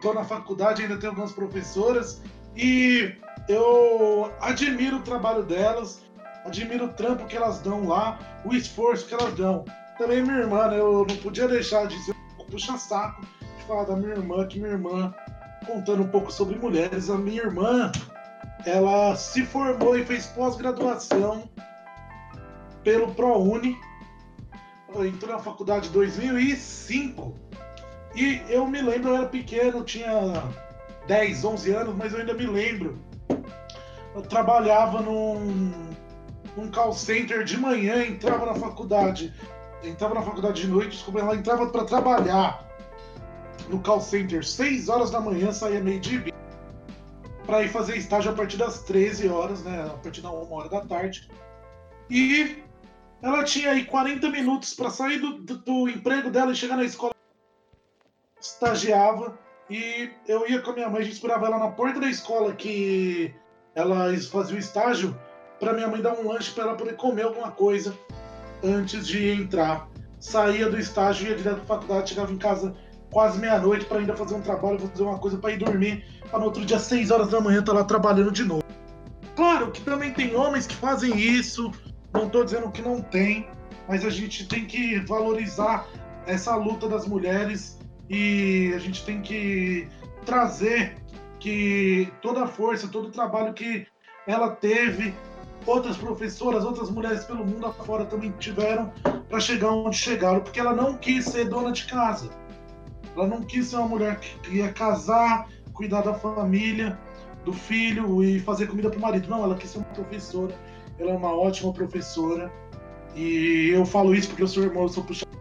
Tô 0.00 0.14
na 0.14 0.24
faculdade, 0.24 0.82
ainda 0.82 0.96
tenho 0.96 1.12
algumas 1.12 1.32
professoras, 1.32 2.22
e 2.56 3.14
eu 3.48 4.32
admiro 4.40 4.98
o 4.98 5.02
trabalho 5.02 5.42
delas 5.42 6.02
admiro 6.44 6.86
o 6.86 6.92
trampo 6.92 7.26
que 7.26 7.36
elas 7.36 7.60
dão 7.60 7.86
lá, 7.86 8.18
o 8.44 8.54
esforço 8.54 9.06
que 9.06 9.14
elas 9.14 9.34
dão. 9.34 9.64
Também 9.98 10.22
minha 10.22 10.38
irmã, 10.38 10.68
né, 10.68 10.78
eu 10.78 11.06
não 11.08 11.16
podia 11.16 11.46
deixar 11.46 11.86
de 11.86 11.98
ser 12.04 12.14
puxa 12.50 12.76
saco 12.76 13.22
de 13.58 13.64
falar 13.64 13.84
da 13.84 13.94
minha 13.94 14.12
irmã, 14.12 14.46
que 14.46 14.58
minha 14.58 14.72
irmã, 14.72 15.14
contando 15.66 16.02
um 16.02 16.08
pouco 16.08 16.32
sobre 16.32 16.58
mulheres, 16.58 17.08
a 17.08 17.16
minha 17.16 17.42
irmã, 17.42 17.92
ela 18.66 19.14
se 19.14 19.44
formou 19.44 19.96
e 19.96 20.04
fez 20.04 20.26
pós-graduação 20.26 21.48
pelo 22.82 23.14
ProUni, 23.14 23.78
entrou 25.06 25.32
na 25.32 25.38
faculdade 25.38 25.88
em 25.88 25.92
2005, 25.92 27.38
e 28.14 28.42
eu 28.48 28.66
me 28.66 28.80
lembro, 28.80 29.10
eu 29.10 29.16
era 29.16 29.26
pequeno, 29.26 29.84
tinha 29.84 30.10
10, 31.06 31.44
11 31.44 31.70
anos, 31.72 31.96
mas 31.96 32.12
eu 32.12 32.20
ainda 32.20 32.34
me 32.34 32.46
lembro. 32.46 32.98
Eu 34.14 34.22
trabalhava 34.22 35.00
num 35.00 35.90
num 36.56 36.70
call 36.70 36.92
center 36.92 37.44
de 37.44 37.56
manhã, 37.56 38.04
entrava 38.04 38.46
na 38.46 38.54
faculdade, 38.54 39.32
entrava 39.84 40.14
na 40.14 40.22
faculdade 40.22 40.62
de 40.62 40.68
noite, 40.68 40.90
desculpa, 40.90 41.20
ela 41.20 41.36
entrava 41.36 41.66
para 41.68 41.84
trabalhar 41.84 42.66
no 43.68 43.80
call 43.80 44.00
center 44.00 44.44
6 44.44 44.88
horas 44.88 45.10
da 45.10 45.20
manhã, 45.20 45.52
saía 45.52 45.80
meio 45.80 46.00
de 46.00 46.32
para 47.46 47.62
ir 47.62 47.68
fazer 47.68 47.96
estágio 47.96 48.30
a 48.30 48.34
partir 48.34 48.56
das 48.56 48.82
13 48.82 49.28
horas, 49.28 49.62
né, 49.62 49.84
a 49.86 49.98
partir 49.98 50.20
da 50.20 50.30
1 50.30 50.52
hora 50.52 50.68
da 50.68 50.84
tarde. 50.84 51.28
E 52.08 52.62
ela 53.22 53.44
tinha 53.44 53.70
aí 53.70 53.84
40 53.84 54.28
minutos 54.30 54.74
para 54.74 54.90
sair 54.90 55.18
do, 55.18 55.38
do, 55.38 55.58
do 55.58 55.88
emprego 55.88 56.30
dela 56.30 56.52
e 56.52 56.56
chegar 56.56 56.76
na 56.76 56.84
escola. 56.84 57.12
Estagiava 58.40 59.38
e 59.68 60.10
eu 60.26 60.48
ia 60.48 60.60
com 60.60 60.70
a 60.70 60.74
minha 60.74 60.88
mãe, 60.88 61.00
a 61.00 61.04
gente 61.04 61.14
esperava 61.14 61.46
ela 61.46 61.58
na 61.58 61.68
porta 61.68 62.00
da 62.00 62.08
escola 62.08 62.52
que 62.52 63.34
ela 63.74 64.12
fazia 64.30 64.56
o 64.56 64.58
estágio 64.58 65.16
para 65.60 65.74
minha 65.74 65.86
mãe 65.86 66.00
dar 66.00 66.14
um 66.14 66.28
lanche 66.28 66.50
para 66.52 66.64
ela 66.64 66.74
poder 66.74 66.96
comer 66.96 67.22
alguma 67.22 67.50
coisa 67.50 67.94
antes 68.64 69.06
de 69.06 69.30
entrar. 69.30 69.88
Saía 70.18 70.68
do 70.68 70.78
estágio, 70.78 71.28
ia 71.28 71.36
direto 71.36 71.60
para 71.66 71.76
faculdade, 71.76 72.10
chegava 72.10 72.32
em 72.32 72.38
casa 72.38 72.74
quase 73.10 73.38
meia-noite 73.38 73.84
para 73.84 73.98
ainda 73.98 74.16
fazer 74.16 74.34
um 74.34 74.40
trabalho, 74.40 74.78
fazer 74.78 75.02
uma 75.02 75.18
coisa 75.18 75.36
para 75.38 75.52
ir 75.52 75.58
dormir, 75.58 76.04
para 76.30 76.38
no 76.38 76.46
outro 76.46 76.64
dia, 76.64 76.78
6 76.78 77.10
horas 77.10 77.28
da 77.28 77.40
manhã, 77.40 77.60
estar 77.60 77.72
tá 77.72 77.78
lá 77.78 77.84
trabalhando 77.84 78.30
de 78.30 78.44
novo. 78.44 78.64
Claro 79.36 79.70
que 79.70 79.80
também 79.82 80.12
tem 80.12 80.34
homens 80.34 80.66
que 80.66 80.74
fazem 80.74 81.16
isso, 81.18 81.72
não 82.12 82.26
estou 82.26 82.44
dizendo 82.44 82.70
que 82.70 82.82
não 82.82 83.00
tem, 83.00 83.48
mas 83.88 84.04
a 84.04 84.10
gente 84.10 84.46
tem 84.46 84.66
que 84.66 85.00
valorizar 85.00 85.86
essa 86.26 86.54
luta 86.54 86.88
das 86.88 87.06
mulheres 87.06 87.79
e 88.10 88.72
a 88.74 88.78
gente 88.78 89.04
tem 89.04 89.22
que 89.22 89.86
trazer 90.26 90.96
que 91.38 92.12
toda 92.20 92.42
a 92.42 92.46
força, 92.46 92.88
todo 92.88 93.06
o 93.06 93.12
trabalho 93.12 93.54
que 93.54 93.86
ela 94.26 94.50
teve 94.50 95.14
outras 95.64 95.96
professoras, 95.96 96.64
outras 96.64 96.90
mulheres 96.90 97.24
pelo 97.24 97.46
mundo 97.46 97.66
afora 97.66 98.04
também 98.04 98.32
tiveram 98.32 98.92
para 99.28 99.38
chegar 99.38 99.70
onde 99.70 99.96
chegaram, 99.96 100.40
porque 100.40 100.58
ela 100.58 100.74
não 100.74 100.96
quis 100.96 101.26
ser 101.26 101.48
dona 101.48 101.70
de 101.70 101.86
casa. 101.86 102.28
Ela 103.16 103.28
não 103.28 103.42
quis 103.42 103.68
ser 103.68 103.76
uma 103.76 103.88
mulher 103.88 104.18
que 104.18 104.56
ia 104.56 104.72
casar, 104.72 105.48
cuidar 105.72 106.02
da 106.02 106.14
família, 106.14 106.98
do 107.44 107.52
filho 107.52 108.24
e 108.24 108.40
fazer 108.40 108.66
comida 108.66 108.90
para 108.90 108.98
o 108.98 109.02
marido. 109.02 109.28
Não, 109.30 109.44
ela 109.44 109.54
quis 109.54 109.70
ser 109.70 109.78
uma 109.78 109.86
professora. 109.86 110.54
Ela 110.98 111.12
é 111.12 111.16
uma 111.16 111.34
ótima 111.34 111.72
professora. 111.72 112.52
E 113.14 113.70
eu 113.72 113.84
falo 113.86 114.14
isso 114.14 114.28
porque 114.28 114.42
eu 114.42 114.48
sou 114.48 114.64
irmão, 114.64 114.82
eu 114.82 114.88
sou 114.88 115.04
puxado. 115.04 115.39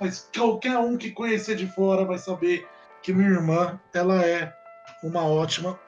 Mas 0.00 0.28
qualquer 0.34 0.78
um 0.78 0.96
que 0.96 1.10
conhecer 1.10 1.56
de 1.56 1.66
fora 1.66 2.04
vai 2.04 2.18
saber 2.18 2.66
que 3.02 3.12
minha 3.12 3.30
irmã, 3.30 3.80
ela 3.94 4.22
é 4.24 4.52
uma 5.02 5.24
ótima 5.24 5.78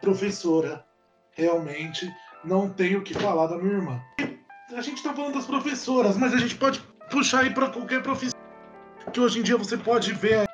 professora. 0.00 0.84
Realmente 1.32 2.10
não 2.44 2.68
tenho 2.68 3.00
o 3.00 3.02
que 3.02 3.14
falar 3.14 3.46
da 3.48 3.58
minha 3.58 3.74
irmã. 3.74 4.00
A 4.74 4.80
gente 4.80 4.98
está 4.98 5.12
falando 5.12 5.34
das 5.34 5.46
professoras, 5.46 6.16
mas 6.16 6.32
a 6.34 6.38
gente 6.38 6.54
pode 6.54 6.80
puxar 7.10 7.40
aí 7.40 7.50
para 7.50 7.70
qualquer 7.70 8.02
profissão 8.02 8.38
que 9.12 9.20
hoje 9.20 9.40
em 9.40 9.42
dia 9.42 9.56
você 9.56 9.76
pode 9.76 10.12
ver. 10.12 10.46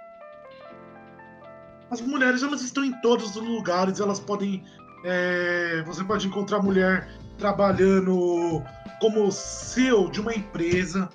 As 1.90 2.00
mulheres 2.00 2.42
elas 2.42 2.62
estão 2.62 2.84
em 2.84 2.92
todos 3.00 3.36
os 3.36 3.42
lugares, 3.42 4.00
elas 4.00 4.20
podem. 4.20 4.64
É, 5.04 5.82
você 5.86 6.02
pode 6.02 6.26
encontrar 6.26 6.62
mulher 6.62 7.08
trabalhando 7.38 8.62
como 9.00 9.30
CEO 9.30 10.10
de 10.10 10.20
uma 10.20 10.34
empresa. 10.34 11.08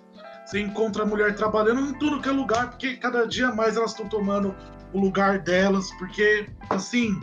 Você 0.50 0.62
encontra 0.62 1.06
mulher 1.06 1.36
trabalhando 1.36 1.82
em 1.82 1.94
tudo 1.94 2.20
que 2.20 2.28
é 2.28 2.32
lugar, 2.32 2.72
porque 2.72 2.96
cada 2.96 3.28
dia 3.28 3.52
mais 3.52 3.78
elas 3.78 3.92
estão 3.92 4.10
tomando 4.10 4.56
o 4.92 5.00
lugar 5.00 5.38
delas, 5.38 5.92
porque 6.00 6.50
assim 6.72 7.22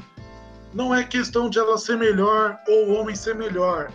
não 0.73 0.95
é 0.95 1.03
questão 1.03 1.51
de 1.51 1.59
ela 1.59 1.77
ser 1.77 1.97
melhor 1.97 2.57
ou 2.69 2.87
o 2.87 2.95
homem 2.95 3.17
ser 3.17 3.35
melhor. 3.35 3.91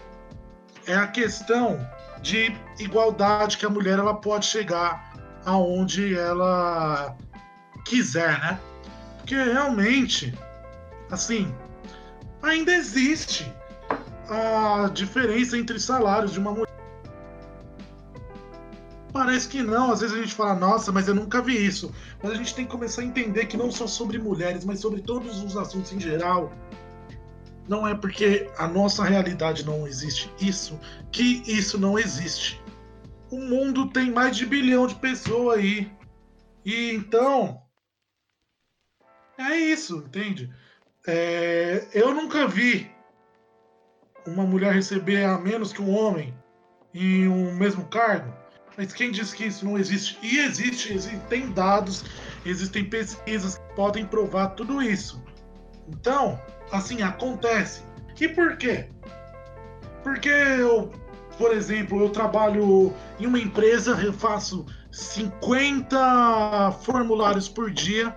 É 0.86 0.96
a 0.96 1.08
questão 1.08 1.80
de 2.22 2.54
igualdade 2.78 3.56
que 3.56 3.66
a 3.66 3.70
mulher 3.70 4.00
ela 4.00 4.16
pode 4.16 4.46
chegar 4.48 5.14
aonde 5.46 6.14
ela 6.14 7.16
quiser, 7.86 8.38
né? 8.42 8.60
Porque 9.20 9.36
realmente, 9.36 10.38
assim, 11.10 11.56
ainda 12.44 12.74
existe 12.74 13.50
a 14.28 14.90
diferença 14.94 15.58
entre 15.58 15.80
salários 15.80 16.34
de 16.34 16.40
uma 16.40 16.52
mulher. 16.52 16.71
Parece 19.12 19.48
que 19.48 19.62
não, 19.62 19.92
às 19.92 20.00
vezes 20.00 20.16
a 20.16 20.22
gente 20.22 20.34
fala, 20.34 20.56
nossa, 20.56 20.92
mas 20.92 21.08
eu 21.08 21.16
nunca 21.16 21.42
vi 21.42 21.66
isso. 21.66 21.94
Mas 22.22 22.32
a 22.32 22.36
gente 22.36 22.56
tem 22.56 22.66
que 22.66 22.72
começar 22.72 23.02
a 23.02 23.06
entender 23.06 23.46
que 23.46 23.58
não 23.58 23.72
só 23.72 23.86
sobre 23.86 24.18
mulheres, 24.18 24.64
mas 24.64 24.80
sobre 24.80 25.02
todos 25.02 25.44
os 25.44 25.58
assuntos 25.58 25.92
em 25.92 26.00
geral. 26.00 26.52
Não 27.68 27.88
é 27.88 27.94
porque 27.94 28.50
a 28.58 28.68
nossa 28.68 29.04
realidade 29.04 29.66
não 29.66 29.88
existe 29.88 30.32
isso 30.40 30.80
que 31.12 31.44
isso 31.46 31.78
não 31.78 31.98
existe. 32.00 32.62
O 33.30 33.38
mundo 33.38 33.90
tem 33.90 34.12
mais 34.12 34.36
de 34.36 34.46
bilhão 34.46 34.88
de 34.88 34.96
pessoas 34.96 35.60
aí. 35.60 35.92
E 36.66 36.92
então. 36.92 37.62
É 39.38 39.56
isso, 39.56 40.04
entende? 40.06 40.54
É, 41.08 41.88
eu 41.94 42.14
nunca 42.14 42.48
vi 42.48 42.92
uma 44.26 44.44
mulher 44.44 44.74
receber 44.74 45.24
a 45.24 45.38
menos 45.38 45.74
que 45.74 45.82
um 45.82 45.96
homem 45.96 46.34
em 46.94 47.28
um 47.28 47.54
mesmo 47.56 47.86
cargo. 47.86 48.41
Mas 48.78 48.94
quem 48.94 49.12
diz 49.12 49.34
que 49.34 49.46
isso 49.46 49.66
não 49.66 49.78
existe? 49.78 50.18
E 50.22 50.40
existe, 50.40 50.94
existem 50.94 51.52
dados, 51.52 52.04
existem 52.46 52.86
pesquisas 52.86 53.58
que 53.58 53.76
podem 53.76 54.06
provar 54.06 54.50
tudo 54.50 54.82
isso. 54.82 55.22
Então, 55.88 56.40
assim, 56.72 57.02
acontece. 57.02 57.84
E 58.20 58.28
por 58.28 58.56
quê? 58.58 58.88
Porque 60.04 60.30
eu, 60.30 60.92
por 61.38 61.52
exemplo, 61.52 62.00
eu 62.02 62.10
trabalho 62.10 62.94
em 63.20 63.26
uma 63.26 63.40
empresa, 63.40 63.92
eu 64.02 64.14
faço 64.14 64.66
50 64.92 66.72
formulários 66.84 67.50
por 67.50 67.72
dia, 67.72 68.16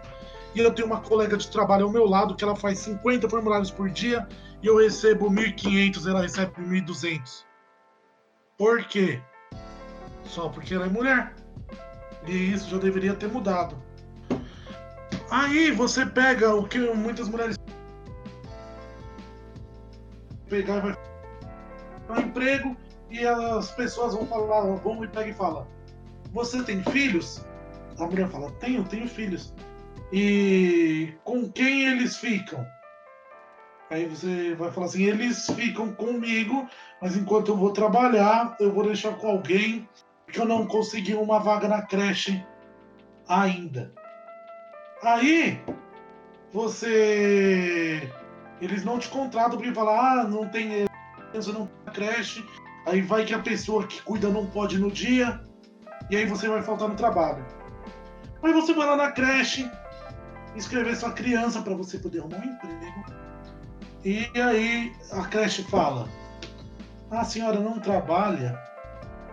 e 0.55 0.61
eu 0.61 0.73
tenho 0.73 0.87
uma 0.87 1.01
colega 1.01 1.37
de 1.37 1.49
trabalho 1.49 1.87
ao 1.87 1.93
meu 1.93 2.07
lado 2.07 2.37
que 2.37 2.45
ela 2.45 2.55
faz 2.55 2.79
50 2.81 3.29
formulários 3.29 3.71
por 3.71 3.91
dia 3.91 4.27
e 4.63 4.67
eu 4.67 4.77
recebo 4.79 5.29
1.500, 5.31 6.09
ela 6.09 6.23
recebe 6.23 6.53
1.200. 6.63 7.45
Por 8.57 8.85
quê? 8.85 9.21
Só 10.25 10.49
porque 10.49 10.75
ela 10.75 10.87
é 10.87 10.89
mulher. 10.89 11.35
E 12.27 12.53
isso 12.53 12.71
já 12.71 12.79
deveria 12.79 13.15
ter 13.15 13.29
mudado. 13.29 13.77
Aí 15.31 15.71
você 15.71 16.07
pega 16.07 16.55
o 16.55 16.67
que 16.67 16.79
muitas 16.79 17.29
mulheres 17.29 17.57
pegar 20.49 20.77
e 20.77 20.81
vai 20.81 20.97
um 22.11 22.21
emprego 22.21 22.77
e 23.11 23.27
as 23.27 23.71
pessoas 23.73 24.15
vão 24.15 24.27
falar, 24.27 24.61
vão 24.77 25.05
e 25.05 25.09
pega 25.09 25.31
e 25.31 25.35
fala: 25.35 25.67
"Você 26.33 26.63
tem 26.63 26.83
filhos?" 26.85 27.45
A 27.99 28.07
mulher 28.07 28.29
fala: 28.29 28.51
"Tenho, 28.53 28.85
tenho 28.85 29.09
filhos." 29.09 29.55
E 30.13 31.13
com 31.25 31.51
quem 31.51 31.87
eles 31.87 32.17
ficam? 32.17 32.65
Aí 33.91 34.07
você 34.07 34.55
vai 34.55 34.71
falar 34.71 34.87
assim: 34.87 35.05
eles 35.05 35.47
ficam 35.51 35.93
comigo, 35.93 36.69
mas 37.01 37.17
enquanto 37.17 37.49
eu 37.49 37.57
vou 37.57 37.73
trabalhar, 37.73 38.57
eu 38.61 38.73
vou 38.73 38.85
deixar 38.85 39.17
com 39.17 39.29
alguém 39.29 39.89
que 40.35 40.41
eu 40.41 40.45
não 40.45 40.67
consegui 40.67 41.15
uma 41.15 41.39
vaga 41.39 41.69
na 41.69 41.83
creche 41.83 42.45
ainda. 43.29 43.93
Aí 45.03 45.61
você. 46.53 48.13
Eles 48.61 48.85
não 48.85 48.99
te 48.99 49.09
contratam 49.09 49.59
porque 49.59 49.73
falar, 49.73 50.21
ah, 50.21 50.25
não 50.25 50.49
tem 50.49 50.87
criança 51.31 51.53
não 51.53 51.67
tem 51.67 51.95
creche. 51.95 52.45
Aí 52.87 53.01
vai 53.01 53.25
que 53.25 53.35
a 53.35 53.39
pessoa 53.39 53.87
que 53.87 54.03
cuida 54.03 54.29
não 54.29 54.47
pode 54.47 54.79
no 54.79 54.91
dia. 54.91 55.41
E 56.11 56.17
aí 56.17 56.27
você 56.27 56.49
vai 56.49 56.63
faltar 56.63 56.89
no 56.89 56.97
trabalho. 56.97 57.45
Aí 58.43 58.53
você 58.53 58.75
vai 58.75 58.87
lá 58.87 58.97
na 58.97 59.13
creche, 59.13 59.71
inscrever 60.55 60.97
sua 60.97 61.13
criança 61.13 61.63
para 61.63 61.75
você 61.75 61.99
poder 61.99 62.21
arrumar 62.21 62.39
um 62.39 62.45
emprego 62.45 63.25
e 64.05 64.29
aí 64.39 64.95
a 65.13 65.23
creche 65.23 65.63
fala: 65.65 66.07
a 67.11 67.25
senhora 67.25 67.59
não 67.59 67.81
trabalha, 67.81 68.61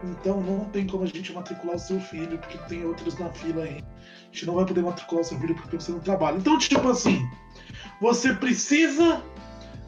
então 0.03 0.41
não 0.41 0.65
tem 0.65 0.87
como 0.87 1.03
a 1.03 1.07
gente 1.07 1.31
matricular 1.33 1.75
o 1.75 1.79
seu 1.79 1.99
filho, 1.99 2.37
porque 2.37 2.57
tem 2.67 2.85
outros 2.85 3.17
na 3.17 3.29
fila 3.29 3.63
aí. 3.63 3.77
A 3.77 4.25
gente 4.33 4.45
não 4.45 4.55
vai 4.55 4.65
poder 4.65 4.81
matricular 4.81 5.21
o 5.21 5.25
seu 5.25 5.39
filho 5.39 5.55
porque 5.55 5.79
você 5.79 5.91
não 5.91 5.99
trabalha. 5.99 6.37
Então, 6.37 6.57
tipo 6.57 6.89
assim, 6.89 7.27
você 7.99 8.33
precisa 8.33 9.21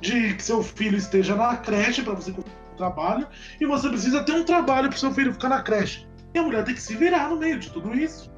de 0.01 0.33
que 0.33 0.43
seu 0.43 0.61
filho 0.61 0.97
esteja 0.97 1.35
na 1.35 1.55
creche 1.57 2.01
para 2.01 2.13
você 2.13 2.31
conseguir 2.31 2.55
um 2.73 2.75
trabalho, 2.75 3.27
e 3.59 3.65
você 3.65 3.87
precisa 3.87 4.23
ter 4.23 4.33
um 4.33 4.43
trabalho 4.43 4.89
para 4.89 4.97
seu 4.97 5.13
filho 5.13 5.33
ficar 5.33 5.49
na 5.49 5.61
creche. 5.61 6.05
E 6.33 6.39
a 6.39 6.43
mulher 6.43 6.65
tem 6.65 6.75
que 6.75 6.81
se 6.81 6.95
virar 6.95 7.29
no 7.29 7.37
meio 7.37 7.57
de 7.57 7.69
tudo 7.69 7.93
isso. 7.93 8.31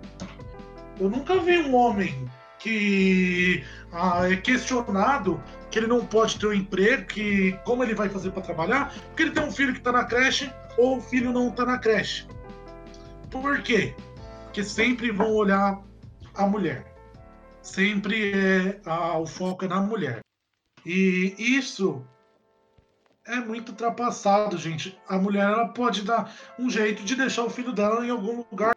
Eu 0.99 1.09
nunca 1.09 1.39
vi 1.39 1.57
um 1.57 1.75
homem 1.75 2.29
que 2.59 3.63
ah, 3.91 4.29
é 4.29 4.35
questionado 4.35 5.41
que 5.69 5.79
ele 5.79 5.87
não 5.87 6.05
pode 6.05 6.39
ter 6.39 6.47
um 6.47 6.53
emprego, 6.53 7.05
que 7.05 7.57
como 7.65 7.83
ele 7.83 7.93
vai 7.93 8.09
fazer 8.09 8.31
para 8.31 8.41
trabalhar, 8.41 8.93
porque 9.07 9.23
ele 9.23 9.31
tem 9.31 9.43
um 9.43 9.51
filho 9.51 9.73
que 9.73 9.79
está 9.79 9.91
na 9.91 10.05
creche 10.05 10.51
ou 10.77 10.97
o 10.97 11.01
filho 11.01 11.31
não 11.31 11.49
está 11.49 11.65
na 11.65 11.77
creche. 11.77 12.27
Por 13.29 13.61
quê? 13.61 13.93
Porque 14.45 14.63
sempre 14.63 15.11
vão 15.11 15.33
olhar 15.33 15.81
a 16.33 16.47
mulher. 16.47 16.85
Sempre 17.61 18.31
é 18.31 18.79
a, 18.85 19.17
o 19.17 19.25
foco 19.25 19.65
é 19.65 19.67
na 19.67 19.81
mulher. 19.81 20.19
E 20.85 21.35
isso 21.37 22.05
é 23.25 23.37
muito 23.37 23.69
ultrapassado, 23.69 24.57
gente. 24.57 24.97
A 25.07 25.17
mulher 25.17 25.45
ela 25.45 25.67
pode 25.69 26.03
dar 26.03 26.33
um 26.59 26.69
jeito 26.69 27.03
de 27.03 27.15
deixar 27.15 27.43
o 27.43 27.49
filho 27.49 27.73
dela 27.73 28.05
em 28.05 28.09
algum 28.09 28.45
lugar. 28.49 28.75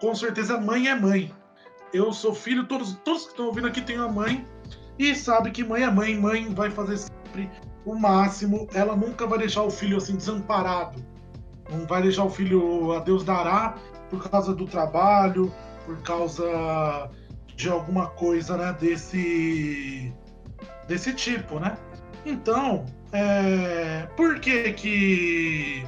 Com 0.00 0.14
certeza, 0.14 0.60
mãe 0.60 0.88
é 0.88 0.94
mãe. 0.94 1.34
Eu 1.92 2.12
sou 2.12 2.34
filho, 2.34 2.66
todos, 2.66 2.94
todos 3.04 3.24
que 3.24 3.30
estão 3.30 3.46
ouvindo 3.46 3.68
aqui 3.68 3.80
têm 3.80 3.98
uma 3.98 4.08
mãe 4.08 4.46
e 4.98 5.14
sabe 5.14 5.50
que 5.50 5.64
mãe 5.64 5.82
é 5.82 5.90
mãe, 5.90 6.14
mãe 6.14 6.52
vai 6.52 6.70
fazer 6.70 6.98
sempre 6.98 7.50
o 7.84 7.94
máximo, 7.94 8.68
ela 8.74 8.96
nunca 8.96 9.26
vai 9.26 9.38
deixar 9.38 9.62
o 9.62 9.70
filho 9.70 9.98
assim 9.98 10.16
desamparado. 10.16 11.04
Não 11.70 11.86
vai 11.86 12.02
deixar 12.02 12.24
o 12.24 12.30
filho 12.30 12.92
a 12.92 13.00
Deus 13.00 13.24
dará 13.24 13.76
por 14.10 14.28
causa 14.28 14.54
do 14.54 14.66
trabalho, 14.66 15.52
por 15.84 16.00
causa 16.02 17.10
de 17.56 17.68
alguma 17.68 18.08
coisa, 18.08 18.56
né, 18.56 18.76
desse 18.78 20.12
desse 20.86 21.14
tipo, 21.14 21.58
né? 21.58 21.76
Então, 22.26 22.84
é, 23.12 24.06
por 24.16 24.38
que 24.40 24.72
que 24.72 25.86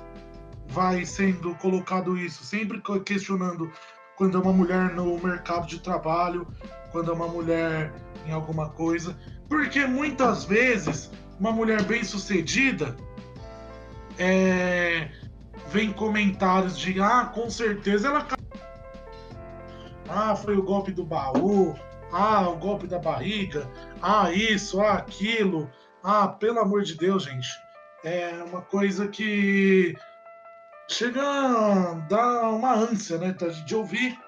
vai 0.68 1.04
sendo 1.04 1.54
colocado 1.56 2.16
isso? 2.16 2.44
Sempre 2.44 2.82
questionando 3.04 3.70
quando 4.16 4.38
é 4.38 4.40
uma 4.40 4.52
mulher 4.52 4.94
no 4.94 5.18
mercado 5.18 5.66
de 5.66 5.78
trabalho, 5.80 6.46
quando 6.92 7.10
é 7.10 7.14
uma 7.14 7.28
mulher 7.28 7.92
em 8.26 8.32
alguma 8.32 8.70
coisa, 8.70 9.16
porque 9.48 9.86
muitas 9.86 10.44
vezes 10.44 11.10
uma 11.38 11.52
mulher 11.52 11.82
bem 11.82 12.02
sucedida 12.02 12.96
é, 14.18 15.08
vem 15.68 15.92
comentários 15.92 16.78
de 16.78 17.00
ah, 17.00 17.26
com 17.26 17.50
certeza 17.50 18.08
ela 18.08 18.26
ah, 20.08 20.36
foi 20.36 20.56
o 20.56 20.62
golpe 20.62 20.92
do 20.92 21.04
baú, 21.04 21.74
ah, 22.12 22.48
o 22.48 22.56
golpe 22.56 22.86
da 22.86 22.98
barriga, 22.98 23.68
ah, 24.00 24.30
isso, 24.32 24.80
ah, 24.80 24.94
aquilo, 24.94 25.70
ah, 26.02 26.28
pelo 26.28 26.60
amor 26.60 26.82
de 26.82 26.96
Deus, 26.96 27.24
gente, 27.24 27.48
é 28.04 28.42
uma 28.44 28.62
coisa 28.62 29.08
que 29.08 29.96
chega 30.88 31.20
a 31.20 31.94
dar 32.08 32.50
uma 32.50 32.74
ânsia, 32.74 33.18
né, 33.18 33.34
de 33.64 33.74
ouvir. 33.74 34.18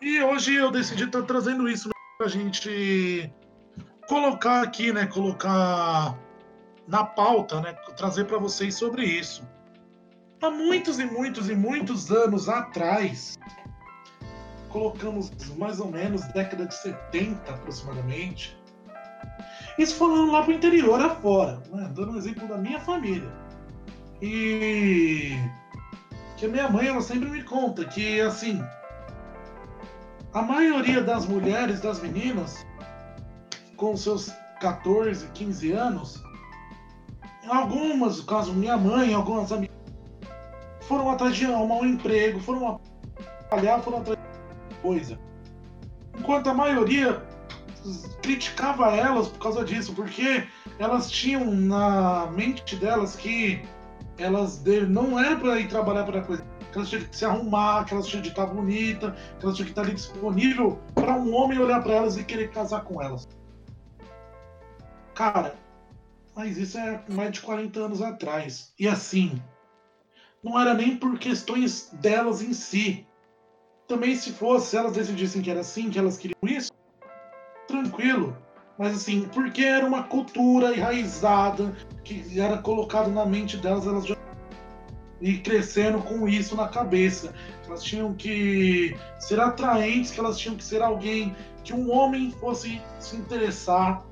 E 0.00 0.22
hoje 0.22 0.54
eu 0.54 0.70
decidi 0.70 1.04
estar 1.04 1.22
trazendo 1.22 1.68
isso 1.68 1.90
a 2.22 2.28
gente 2.28 3.32
colocar 4.08 4.62
aqui, 4.62 4.92
né? 4.92 5.06
Colocar 5.06 6.18
na 6.90 7.04
pauta, 7.04 7.60
né? 7.60 7.72
Trazer 7.96 8.24
para 8.24 8.36
vocês 8.36 8.74
sobre 8.74 9.04
isso. 9.04 9.48
Há 10.42 10.50
muitos 10.50 10.98
e 10.98 11.04
muitos 11.04 11.48
e 11.48 11.54
muitos 11.54 12.10
anos 12.10 12.48
atrás, 12.48 13.38
colocamos 14.68 15.30
mais 15.56 15.78
ou 15.78 15.90
menos 15.90 16.22
década 16.32 16.66
de 16.66 16.74
70 16.74 17.52
aproximadamente, 17.52 18.58
Isso 19.78 19.94
falando 19.94 20.32
lá 20.32 20.42
pro 20.42 20.52
interior 20.52 21.00
afora, 21.00 21.62
né? 21.70 21.90
dando 21.94 22.12
um 22.12 22.16
exemplo 22.16 22.48
da 22.48 22.58
minha 22.58 22.80
família. 22.80 23.30
E 24.20 25.36
que 26.36 26.46
a 26.46 26.48
minha 26.48 26.68
mãe 26.68 26.88
ela 26.88 27.00
sempre 27.00 27.30
me 27.30 27.42
conta 27.42 27.84
que 27.84 28.20
assim 28.20 28.62
a 30.32 30.42
maioria 30.42 31.02
das 31.02 31.26
mulheres, 31.26 31.80
das 31.80 32.00
meninas, 32.00 32.66
com 33.76 33.96
seus 33.96 34.32
14, 34.60 35.26
15 35.28 35.72
anos, 35.72 36.22
algumas, 37.50 38.18
no 38.18 38.24
caso 38.24 38.52
minha 38.52 38.76
mãe, 38.76 39.12
algumas 39.12 39.50
amigas, 39.52 39.76
foram 40.82 41.10
atrás 41.10 41.36
de 41.36 41.46
arrumar 41.46 41.76
um 41.76 41.86
emprego, 41.86 42.40
foram 42.40 42.80
trabalhar, 43.48 43.80
foram 43.80 43.98
atrás 43.98 44.18
de 44.68 44.74
coisa. 44.76 45.18
Enquanto 46.18 46.48
a 46.48 46.54
maioria 46.54 47.22
criticava 48.22 48.90
elas 48.94 49.28
por 49.28 49.38
causa 49.38 49.64
disso, 49.64 49.94
porque 49.94 50.46
elas 50.78 51.10
tinham 51.10 51.50
na 51.50 52.26
mente 52.26 52.76
delas 52.76 53.16
que 53.16 53.62
elas 54.18 54.62
não 54.88 55.18
era 55.18 55.36
para 55.36 55.58
ir 55.58 55.68
trabalhar 55.68 56.04
para 56.04 56.20
coisa, 56.22 56.44
que 56.70 56.78
elas 56.78 56.88
tinham 56.88 57.04
que 57.04 57.16
se 57.16 57.24
arrumar, 57.24 57.84
que 57.84 57.94
elas 57.94 58.06
tinham 58.06 58.22
que 58.22 58.28
estar 58.28 58.46
bonita, 58.46 59.16
que 59.38 59.44
elas 59.44 59.56
tinham 59.56 59.66
que 59.66 59.72
estar 59.72 59.82
ali 59.82 59.94
disponível 59.94 60.78
para 60.94 61.14
um 61.14 61.34
homem 61.34 61.58
olhar 61.58 61.82
para 61.82 61.94
elas 61.94 62.16
e 62.16 62.24
querer 62.24 62.50
casar 62.50 62.82
com 62.82 63.02
elas. 63.02 63.26
Cara, 65.14 65.54
mas 66.40 66.56
isso 66.56 66.78
é 66.78 66.98
mais 67.10 67.32
de 67.32 67.42
40 67.42 67.78
anos 67.78 68.00
atrás. 68.00 68.72
E 68.78 68.88
assim, 68.88 69.42
não 70.42 70.58
era 70.58 70.72
nem 70.72 70.96
por 70.96 71.18
questões 71.18 71.90
delas 72.00 72.40
em 72.40 72.54
si. 72.54 73.06
Também 73.86 74.16
se 74.16 74.32
fosse, 74.32 74.70
se 74.70 74.76
elas 74.78 74.94
decidissem 74.94 75.42
que 75.42 75.50
era 75.50 75.60
assim, 75.60 75.90
que 75.90 75.98
elas 75.98 76.16
queriam 76.16 76.38
isso, 76.44 76.72
tranquilo. 77.68 78.34
Mas 78.78 78.96
assim, 78.96 79.28
porque 79.34 79.62
era 79.62 79.84
uma 79.84 80.04
cultura 80.04 80.74
enraizada 80.74 81.76
que 82.02 82.40
era 82.40 82.56
colocado 82.56 83.10
na 83.10 83.26
mente 83.26 83.58
delas, 83.58 83.86
elas 83.86 84.06
já 84.06 84.16
e 85.20 85.36
crescendo 85.36 86.00
com 86.00 86.26
isso 86.26 86.56
na 86.56 86.68
cabeça. 86.68 87.34
Elas 87.66 87.82
tinham 87.82 88.14
que 88.14 88.96
ser 89.18 89.38
atraentes, 89.38 90.10
que 90.10 90.18
elas 90.18 90.38
tinham 90.38 90.56
que 90.56 90.64
ser 90.64 90.80
alguém 90.80 91.36
que 91.62 91.74
um 91.74 91.92
homem 91.92 92.30
fosse 92.30 92.80
se 92.98 93.16
interessar 93.16 94.02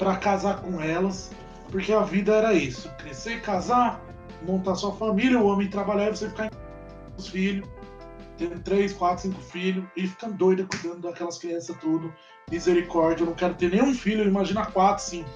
para 0.00 0.16
casar 0.16 0.62
com 0.62 0.80
elas, 0.80 1.30
porque 1.70 1.92
a 1.92 2.00
vida 2.00 2.34
era 2.34 2.54
isso: 2.54 2.90
crescer, 2.96 3.42
casar, 3.42 4.02
montar 4.42 4.74
sua 4.74 4.92
família, 4.94 5.38
o 5.38 5.46
homem 5.46 5.68
trabalhar 5.68 6.08
e 6.08 6.16
você 6.16 6.30
ficar 6.30 6.48
com 6.50 6.56
os 7.18 7.28
filhos, 7.28 7.68
tendo 8.38 8.58
três, 8.60 8.94
quatro, 8.94 9.24
cinco 9.24 9.40
filhos 9.42 9.84
e 9.94 10.08
ficando 10.08 10.38
doida 10.38 10.64
cuidando 10.64 11.02
daquelas 11.02 11.38
crianças 11.38 11.76
tudo. 11.76 12.12
Misericórdia, 12.50 13.22
eu 13.22 13.26
não 13.26 13.34
quero 13.34 13.54
ter 13.54 13.70
nenhum 13.70 13.94
filho, 13.94 14.24
imagina 14.26 14.64
quatro, 14.64 15.04
cinco. 15.04 15.28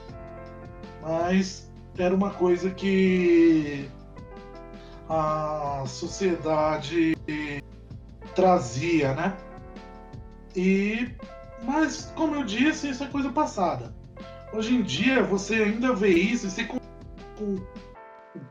Mas 1.02 1.70
era 1.98 2.14
uma 2.14 2.30
coisa 2.30 2.70
que 2.70 3.88
a 5.10 5.84
sociedade 5.86 7.14
trazia, 8.34 9.14
né? 9.14 9.36
E 10.56 11.14
mas 11.62 12.10
como 12.16 12.34
eu 12.36 12.44
disse, 12.44 12.88
isso 12.88 13.04
é 13.04 13.08
coisa 13.08 13.30
passada. 13.30 13.94
Hoje 14.54 14.76
em 14.76 14.82
dia 14.82 15.20
você 15.20 15.54
ainda 15.56 15.92
vê 15.92 16.10
isso, 16.10 16.48
você 16.48 16.62
com, 16.62 16.78
com 17.36 17.56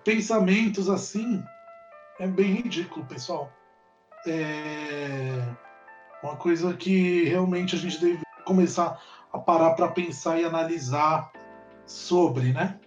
pensamentos 0.03 0.89
assim 0.89 1.41
é 2.19 2.27
bem 2.27 2.55
ridículo, 2.55 3.05
pessoal. 3.05 3.49
É 4.27 5.41
uma 6.21 6.35
coisa 6.35 6.73
que 6.73 7.23
realmente 7.23 7.75
a 7.75 7.79
gente 7.79 8.01
deve 8.01 8.19
começar 8.43 9.01
a 9.31 9.39
parar 9.39 9.75
para 9.75 9.87
pensar 9.87 10.37
e 10.37 10.43
analisar 10.43 11.31
sobre, 11.85 12.51
né? 12.51 12.77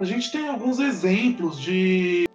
A 0.00 0.04
gente 0.04 0.32
tem 0.32 0.48
alguns 0.48 0.80
exemplos 0.80 1.60
de 1.60 2.26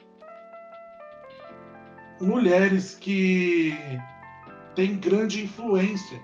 mulheres 2.22 2.96
que 2.96 3.78
têm 4.74 4.98
grande 4.98 5.44
influência. 5.44 6.22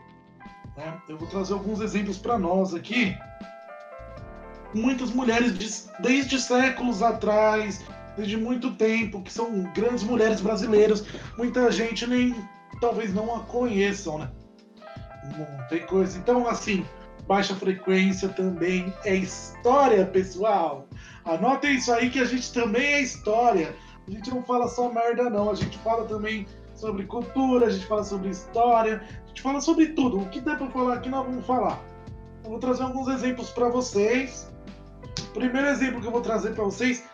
Né? 0.78 1.02
Eu 1.10 1.18
vou 1.18 1.28
trazer 1.28 1.52
alguns 1.52 1.82
exemplos 1.82 2.18
para 2.18 2.40
nós 2.40 2.74
aqui. 2.74 3.18
Muitas 4.74 5.12
mulheres 5.12 5.58
de, 5.58 5.68
desde 6.02 6.40
séculos 6.40 7.02
atrás, 7.02 7.84
desde 8.16 8.38
muito 8.38 8.72
tempo, 8.76 9.22
que 9.22 9.32
são 9.32 9.64
grandes 9.74 10.04
mulheres 10.04 10.42
brasileiras. 10.42 11.06
Muita 11.38 11.72
gente 11.72 12.06
nem 12.06 12.36
talvez 12.80 13.14
não 13.14 13.36
a 13.36 13.40
conheçam, 13.42 14.20
né? 14.20 14.30
Não 15.38 15.68
tem 15.68 15.86
coisa. 15.86 16.18
Então, 16.18 16.48
assim, 16.48 16.86
baixa 17.28 17.56
frequência 17.56 18.30
também 18.30 18.94
é 19.06 19.16
história, 19.16 20.06
pessoal. 20.06 20.88
Anotem 21.26 21.76
isso 21.76 21.92
aí 21.92 22.10
que 22.10 22.20
a 22.20 22.26
gente 22.26 22.52
também 22.54 22.94
é 22.94 23.02
história. 23.02 23.76
A 24.08 24.12
gente 24.12 24.30
não 24.32 24.42
fala 24.44 24.68
só 24.68 24.92
merda, 24.92 25.30
não. 25.30 25.50
A 25.50 25.56
gente 25.56 25.78
fala 25.80 26.06
também 26.06 26.48
sobre 26.74 27.06
cultura, 27.06 27.68
a 27.68 27.70
gente 27.70 27.86
fala 27.86 28.04
sobre 28.04 28.30
história, 28.30 29.04
a 29.24 29.28
gente 29.28 29.42
fala 29.42 29.62
sobre 29.62 29.90
tudo. 29.90 30.20
O 30.20 30.30
que 30.30 30.40
der 30.40 30.58
para 30.58 30.70
falar 30.70 30.96
aqui, 30.96 31.10
nós 31.10 31.26
vamos 31.26 31.46
falar. 31.46 31.80
Eu 32.44 32.52
vou 32.52 32.60
trazer 32.60 32.84
alguns 32.84 33.08
exemplos 33.10 33.50
para 33.50 33.70
vocês. 33.70 34.52
Primeiro 35.40 35.70
exemplo 35.70 36.02
que 36.02 36.08
eu 36.08 36.12
vou 36.12 36.22
trazer 36.22 36.54
para 36.54 36.66
vocês: 36.66 37.10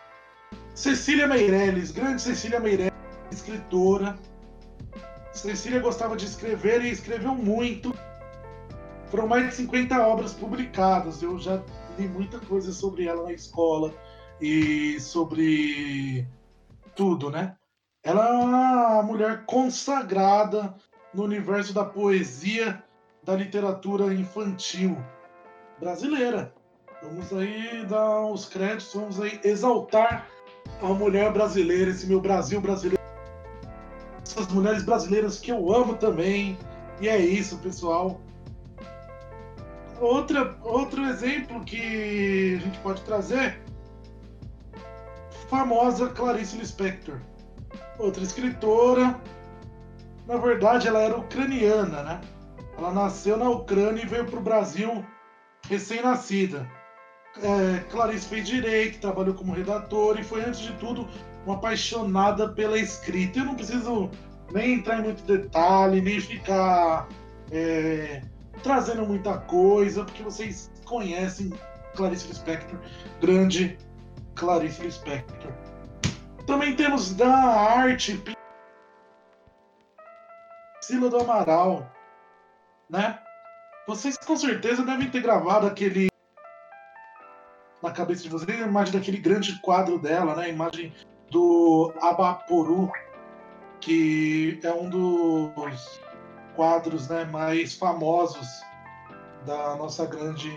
Cecília 0.74 1.28
Meirelles, 1.28 1.92
grande 1.92 2.20
Cecília 2.20 2.58
Meirelles, 2.58 2.92
escritora. 3.30 4.18
Cecília 5.32 5.78
gostava 5.78 6.16
de 6.16 6.26
escrever 6.26 6.84
e 6.84 6.90
escreveu 6.90 7.36
muito. 7.36 7.94
Foram 9.10 9.28
mais 9.28 9.48
de 9.48 9.54
50 9.54 10.04
obras 10.04 10.34
publicadas. 10.34 11.22
Eu 11.22 11.38
já 11.38 11.62
li 11.96 12.08
muita 12.08 12.40
coisa 12.40 12.72
sobre 12.72 13.06
ela 13.06 13.22
na 13.22 13.32
escola 13.32 13.94
e 14.40 14.98
sobre 14.98 16.26
tudo, 16.96 17.30
né? 17.30 17.54
Ela 18.02 18.28
é 18.28 18.32
uma 18.32 19.02
mulher 19.04 19.44
consagrada 19.46 20.74
no 21.14 21.22
universo 21.22 21.72
da 21.72 21.84
poesia, 21.84 22.82
da 23.22 23.36
literatura 23.36 24.12
infantil 24.12 24.98
brasileira. 25.78 26.55
Vamos 27.08 27.32
aí 27.32 27.86
dar 27.86 28.26
os 28.26 28.46
créditos, 28.46 28.92
vamos 28.92 29.20
aí 29.20 29.40
exaltar 29.44 30.26
a 30.82 30.86
mulher 30.86 31.32
brasileira, 31.32 31.90
esse 31.90 32.06
meu 32.06 32.20
Brasil 32.20 32.60
brasileiro. 32.60 33.00
Essas 34.22 34.48
mulheres 34.48 34.82
brasileiras 34.82 35.38
que 35.38 35.52
eu 35.52 35.72
amo 35.72 35.94
também. 35.94 36.58
E 37.00 37.08
é 37.08 37.16
isso, 37.16 37.58
pessoal. 37.58 38.20
Outra, 40.00 40.58
outro 40.62 41.04
exemplo 41.04 41.64
que 41.64 42.56
a 42.56 42.60
gente 42.64 42.78
pode 42.80 43.02
trazer 43.02 43.62
famosa 45.48 46.10
Clarice 46.10 46.58
Lispector. 46.58 47.20
Outra 47.98 48.22
escritora, 48.24 49.18
na 50.26 50.36
verdade 50.36 50.88
ela 50.88 51.00
era 51.00 51.16
ucraniana, 51.16 52.02
né? 52.02 52.20
Ela 52.76 52.92
nasceu 52.92 53.36
na 53.36 53.48
Ucrânia 53.48 54.02
e 54.02 54.06
veio 54.06 54.26
para 54.26 54.38
o 54.38 54.42
Brasil 54.42 55.04
recém-nascida. 55.68 56.68
É, 57.42 57.80
Clarice 57.90 58.26
fez 58.28 58.46
direito, 58.46 59.00
trabalhou 59.00 59.34
como 59.34 59.52
redatora 59.52 60.20
e 60.20 60.24
foi, 60.24 60.42
antes 60.42 60.60
de 60.60 60.72
tudo, 60.74 61.06
uma 61.44 61.56
apaixonada 61.56 62.48
pela 62.48 62.78
escrita. 62.78 63.40
Eu 63.40 63.44
não 63.44 63.54
preciso 63.54 64.10
nem 64.52 64.74
entrar 64.74 65.00
em 65.00 65.02
muito 65.02 65.22
detalhe, 65.24 66.00
nem 66.00 66.20
ficar 66.20 67.08
é, 67.50 68.22
trazendo 68.62 69.06
muita 69.06 69.38
coisa, 69.38 70.04
porque 70.04 70.22
vocês 70.22 70.70
conhecem 70.84 71.52
Clarice 71.94 72.28
Lispector, 72.28 72.78
grande 73.20 73.78
Clarice 74.34 74.82
Lispector. 74.82 75.52
Também 76.46 76.74
temos 76.76 77.14
da 77.14 77.28
arte 77.28 78.22
Priscila 80.74 81.10
do 81.10 81.18
Amaral, 81.18 81.90
né? 82.88 83.18
Vocês 83.86 84.16
com 84.16 84.36
certeza 84.36 84.84
devem 84.84 85.10
ter 85.10 85.20
gravado 85.20 85.66
aquele 85.66 86.08
na 87.86 87.92
cabeça 87.92 88.24
de 88.24 88.28
vocês 88.28 88.60
a 88.60 88.66
imagem 88.66 88.92
daquele 88.92 89.18
grande 89.18 89.60
quadro 89.60 89.96
dela, 89.98 90.34
né? 90.34 90.46
A 90.46 90.48
imagem 90.48 90.92
do 91.30 91.92
Abaporu, 92.02 92.90
que 93.80 94.58
é 94.64 94.72
um 94.72 94.90
dos 94.90 96.00
quadros 96.56 97.08
né, 97.08 97.24
mais 97.24 97.74
famosos 97.74 98.48
da 99.46 99.76
nossa 99.76 100.04
grande 100.04 100.50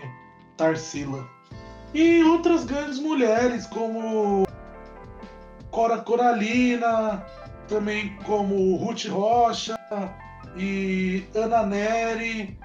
Tarsila. 0.56 1.24
E 1.94 2.22
outras 2.24 2.64
grandes 2.64 2.98
mulheres, 2.98 3.66
como 3.66 4.44
Cora 5.70 5.98
Coralina, 5.98 7.24
também 7.68 8.16
como 8.24 8.74
Ruth 8.76 9.06
Rocha 9.06 9.78
e 10.56 11.24
Ana 11.34 11.64
Neri, 11.64 12.58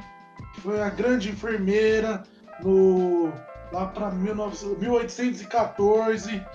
que 0.55 0.61
foi 0.61 0.81
a 0.81 0.89
grande 0.89 1.29
enfermeira 1.29 2.23
no, 2.63 3.31
lá 3.71 3.87
para 3.87 4.11
1814. 4.11 6.45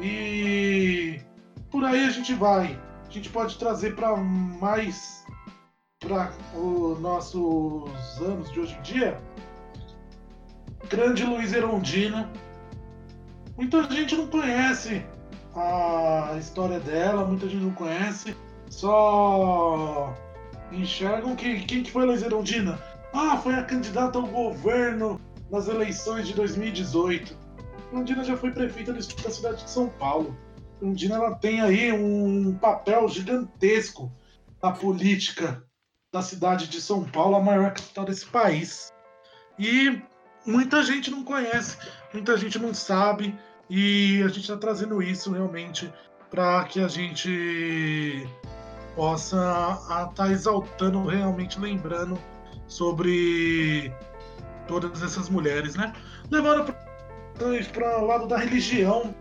E 0.00 1.20
por 1.70 1.84
aí 1.84 2.04
a 2.04 2.10
gente 2.10 2.34
vai. 2.34 2.76
A 3.06 3.10
gente 3.10 3.30
pode 3.30 3.56
trazer 3.58 3.94
para 3.94 4.16
mais 4.16 5.22
para 6.00 6.32
os 6.54 6.98
nossos 7.00 8.20
anos 8.20 8.50
de 8.52 8.60
hoje 8.60 8.76
em 8.78 8.82
dia 8.82 9.20
grande 10.88 11.24
Luiz 11.24 11.52
Erondina. 11.52 12.30
Muita 13.56 13.82
gente 13.90 14.16
não 14.16 14.26
conhece 14.26 15.04
a 15.54 16.36
história 16.38 16.80
dela, 16.80 17.24
muita 17.24 17.48
gente 17.48 17.62
não 17.62 17.72
conhece, 17.72 18.36
só 18.68 20.12
enxergam 20.72 21.36
que 21.36 21.60
quem 21.60 21.82
que 21.82 21.92
foi 21.92 22.04
Luiz 22.04 22.22
Erondina? 22.22 22.78
Ah, 23.12 23.36
foi 23.36 23.54
a 23.54 23.62
candidata 23.62 24.18
ao 24.18 24.26
governo 24.26 25.20
nas 25.50 25.68
eleições 25.68 26.26
de 26.26 26.34
2018. 26.34 27.36
Erondina 27.92 28.24
já 28.24 28.36
foi 28.36 28.50
prefeita 28.50 28.92
da 28.92 29.00
cidade 29.00 29.64
de 29.64 29.70
São 29.70 29.88
Paulo. 29.88 30.36
Erondina 30.80 31.16
ela 31.16 31.34
tem 31.34 31.60
aí 31.60 31.92
um 31.92 32.56
papel 32.58 33.08
gigantesco 33.08 34.12
na 34.62 34.72
política 34.72 35.62
da 36.12 36.22
cidade 36.22 36.68
de 36.68 36.80
São 36.80 37.04
Paulo, 37.04 37.36
a 37.36 37.42
maior 37.42 37.72
capital 37.72 38.04
desse 38.04 38.26
país. 38.26 38.92
E 39.58 40.00
muita 40.46 40.82
gente 40.82 41.10
não 41.10 41.24
conhece, 41.24 41.76
muita 42.12 42.36
gente 42.36 42.58
não 42.58 42.72
sabe, 42.72 43.36
e 43.68 44.22
a 44.22 44.28
gente 44.28 44.40
está 44.40 44.56
trazendo 44.56 45.02
isso 45.02 45.32
realmente 45.32 45.92
para 46.30 46.64
que 46.64 46.80
a 46.80 46.88
gente 46.88 48.28
possa 48.94 49.36
estar 49.80 50.06
tá 50.14 50.30
exaltando, 50.30 51.04
realmente 51.06 51.58
lembrando 51.58 52.18
sobre 52.66 53.92
todas 54.66 55.02
essas 55.02 55.28
mulheres, 55.28 55.74
né? 55.74 55.92
Levando 56.30 56.74
para 57.72 58.00
o 58.00 58.06
lado 58.06 58.26
da 58.26 58.36
religião, 58.36 59.14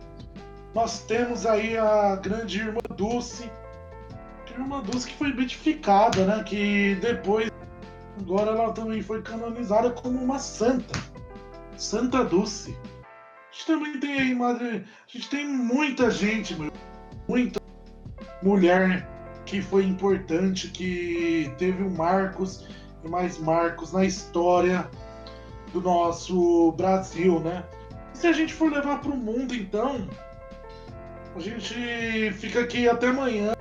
nós 0.74 1.04
temos 1.04 1.46
aí 1.46 1.78
a 1.78 2.16
grande 2.16 2.60
irmã 2.60 2.82
Dulce, 2.96 3.50
irmã 4.52 4.82
Dulce 4.82 5.08
que 5.08 5.16
foi 5.16 5.34
beatificada, 5.34 6.26
né? 6.26 6.44
Que 6.44 6.96
depois, 6.96 7.52
agora 8.20 8.52
ela 8.52 8.72
também 8.74 9.02
foi 9.02 9.22
canonizada 9.22 9.92
como 9.92 10.20
uma 10.20 10.40
santa, 10.40 11.00
Santa 11.78 12.24
Dulce. 12.24 12.78
A 13.02 13.56
gente 13.56 13.66
também 13.68 14.00
tem 14.00 14.20
aí, 14.20 14.36
madre, 14.36 14.86
a 15.08 15.12
gente 15.12 15.30
tem 15.30 15.48
muita 15.48 16.10
gente, 16.10 16.56
muita 17.28 17.62
mulher 18.42 19.08
que 19.46 19.62
foi 19.62 19.86
importante, 19.86 20.70
que 20.70 21.54
teve 21.58 21.84
um 21.84 21.90
marcos 21.92 22.68
e 23.04 23.10
mais 23.10 23.38
marcos 23.38 23.92
na 23.92 24.06
história 24.06 24.90
do 25.74 25.82
nosso 25.82 26.72
Brasil, 26.74 27.40
né? 27.40 27.66
E 28.14 28.18
se 28.18 28.28
a 28.28 28.32
gente 28.32 28.54
for 28.54 28.72
levar 28.72 29.02
para 29.02 29.12
o 29.12 29.18
mundo, 29.18 29.54
então, 29.56 30.08
a 31.36 31.40
gente 31.40 32.32
fica 32.34 32.62
aqui 32.62 32.88
até 32.88 33.08
amanhã 33.08 33.56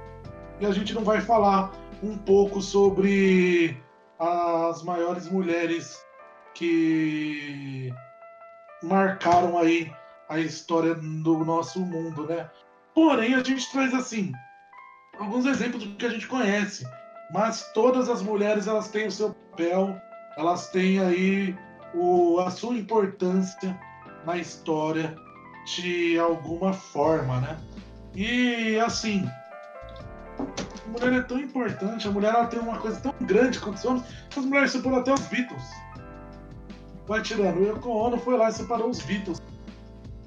e 0.60 0.66
a 0.66 0.70
gente 0.70 0.94
não 0.94 1.02
vai 1.02 1.20
falar 1.20 1.72
um 2.02 2.16
pouco 2.16 2.60
sobre 2.60 3.76
as 4.18 4.82
maiores 4.82 5.28
mulheres 5.28 6.04
que 6.54 7.92
marcaram 8.82 9.58
aí 9.58 9.90
a 10.28 10.38
história 10.38 10.94
do 10.94 11.38
nosso 11.44 11.80
mundo, 11.80 12.26
né? 12.26 12.48
Porém, 12.94 13.34
a 13.34 13.42
gente 13.42 13.70
traz 13.72 13.94
assim 13.94 14.32
alguns 15.18 15.46
exemplos 15.46 15.84
do 15.84 15.94
que 15.96 16.06
a 16.06 16.10
gente 16.10 16.26
conhece, 16.26 16.86
mas 17.32 17.72
todas 17.72 18.08
as 18.08 18.20
mulheres 18.22 18.66
elas 18.66 18.88
têm 18.88 19.06
o 19.06 19.10
seu 19.10 19.32
papel, 19.32 19.96
elas 20.36 20.68
têm 20.68 21.00
aí 21.00 21.56
o, 21.94 22.38
a 22.40 22.50
sua 22.50 22.76
importância 22.76 23.78
na 24.24 24.36
história 24.36 25.16
de 25.76 26.18
alguma 26.18 26.72
forma, 26.72 27.40
né? 27.40 27.56
E 28.14 28.78
assim, 28.78 29.28
a 30.38 30.90
mulher 30.90 31.12
é 31.20 31.22
tão 31.22 31.38
importante, 31.38 32.06
a 32.06 32.10
mulher 32.10 32.34
ela 32.34 32.46
tem 32.46 32.60
uma 32.60 32.78
coisa 32.78 33.00
tão 33.00 33.14
grande 33.22 33.58
quanto 33.58 33.76
os 33.76 33.84
homens, 33.84 34.04
que 34.30 34.38
as 34.38 34.44
mulheres 34.44 34.72
separam 34.72 34.98
até 34.98 35.12
os 35.12 35.26
Beatles. 35.26 35.70
Vai 37.06 37.22
tirando, 37.22 37.60
o 37.60 37.66
Yoko 37.66 37.88
Ono 37.88 38.18
foi 38.18 38.36
lá 38.36 38.48
e 38.48 38.52
separou 38.52 38.90
os 38.90 39.00
Beatles. 39.00 39.40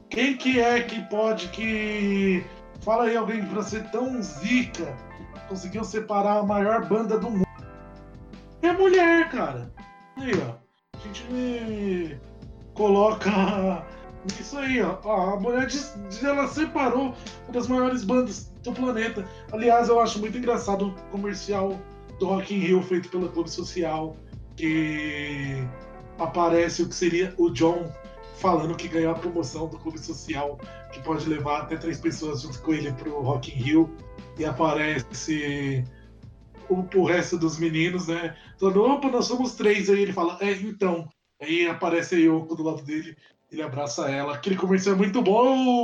Quem 0.10 0.38
que 0.38 0.60
é 0.60 0.82
que 0.82 1.02
pode 1.10 1.50
que. 1.50 2.46
Fala 2.82 3.06
aí 3.06 3.18
alguém 3.18 3.44
pra 3.46 3.64
ser 3.64 3.90
tão 3.90 4.22
zica, 4.22 4.96
conseguiu 5.48 5.84
separar 5.84 6.40
a 6.40 6.44
maior 6.44 6.86
banda 6.88 7.18
do 7.18 7.30
mundo. 7.30 7.48
É 8.62 8.72
mulher, 8.72 9.30
cara. 9.30 9.72
Aí, 10.18 10.32
ó. 10.48 10.65
A 11.06 11.08
gente 11.08 12.20
coloca 12.74 13.86
isso 14.40 14.58
aí, 14.58 14.82
ó. 14.82 14.98
A 15.04 15.40
mulher 15.40 15.68
de, 15.68 15.80
ela 16.26 16.48
separou 16.48 17.14
uma 17.44 17.54
das 17.54 17.68
maiores 17.68 18.04
bandas 18.04 18.52
do 18.64 18.74
planeta. 18.74 19.24
Aliás, 19.52 19.88
eu 19.88 20.00
acho 20.00 20.20
muito 20.20 20.38
engraçado 20.38 20.88
o 20.88 20.94
comercial 21.12 21.80
do 22.20 22.26
Rock 22.26 22.56
in 22.56 22.60
Rio 22.60 22.82
feito 22.82 23.10
pelo 23.10 23.30
Clube 23.30 23.50
Social, 23.50 24.16
que 24.56 25.64
aparece 26.18 26.82
o 26.82 26.90
que 26.90 26.96
seria 26.96 27.34
o 27.38 27.52
John 27.52 27.92
falando 28.38 28.76
que 28.76 28.88
ganhou 28.88 29.12
a 29.12 29.16
promoção 29.16 29.68
do 29.68 29.78
Clube 29.78 30.00
Social, 30.00 30.58
que 30.92 31.00
pode 31.02 31.30
levar 31.30 31.62
até 31.62 31.78
três 31.78 32.00
pessoas 32.00 32.42
junto 32.42 32.60
com 32.62 32.74
ele 32.74 32.92
pro 32.94 33.22
Rock 33.22 33.52
in 33.52 33.62
Rio. 33.62 33.96
E 34.40 34.44
aparece 34.44 35.86
o, 36.70 36.86
o 36.96 37.06
resto 37.06 37.38
dos 37.38 37.58
meninos, 37.58 38.08
né? 38.08 38.36
Falando, 38.60 38.84
opa, 38.84 39.10
nós 39.10 39.26
somos 39.26 39.56
três. 39.56 39.90
Aí 39.90 40.02
ele 40.02 40.14
fala, 40.14 40.38
é, 40.42 40.52
então. 40.52 41.08
Aí 41.42 41.68
aparece 41.68 42.16
a 42.16 42.18
Yoko 42.18 42.56
do 42.56 42.64
lado 42.64 42.82
dele 42.82 43.16
ele 43.52 43.62
abraça 43.62 44.10
ela. 44.10 44.36
Aquele 44.36 44.56
comercial 44.56 44.96
é 44.96 44.98
muito 44.98 45.22
bom. 45.22 45.84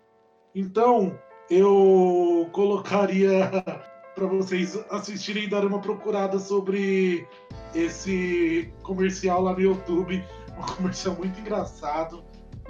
Então, 0.54 1.17
eu 1.50 2.50
colocaria 2.52 3.50
para 4.13 4.26
vocês 4.28 4.78
assistirem 4.89 5.46
e 5.46 5.50
darem 5.50 5.70
uma 5.70 5.80
procurada 5.80 6.38
sobre 6.39 7.26
esse 7.74 8.72
comercial 8.84 9.41
lá 9.41 9.54
no 9.54 9.62
YouTube. 9.62 10.24
Um 10.52 10.76
comercial 10.76 11.15
muito 11.15 11.39
engraçado, 11.39 12.24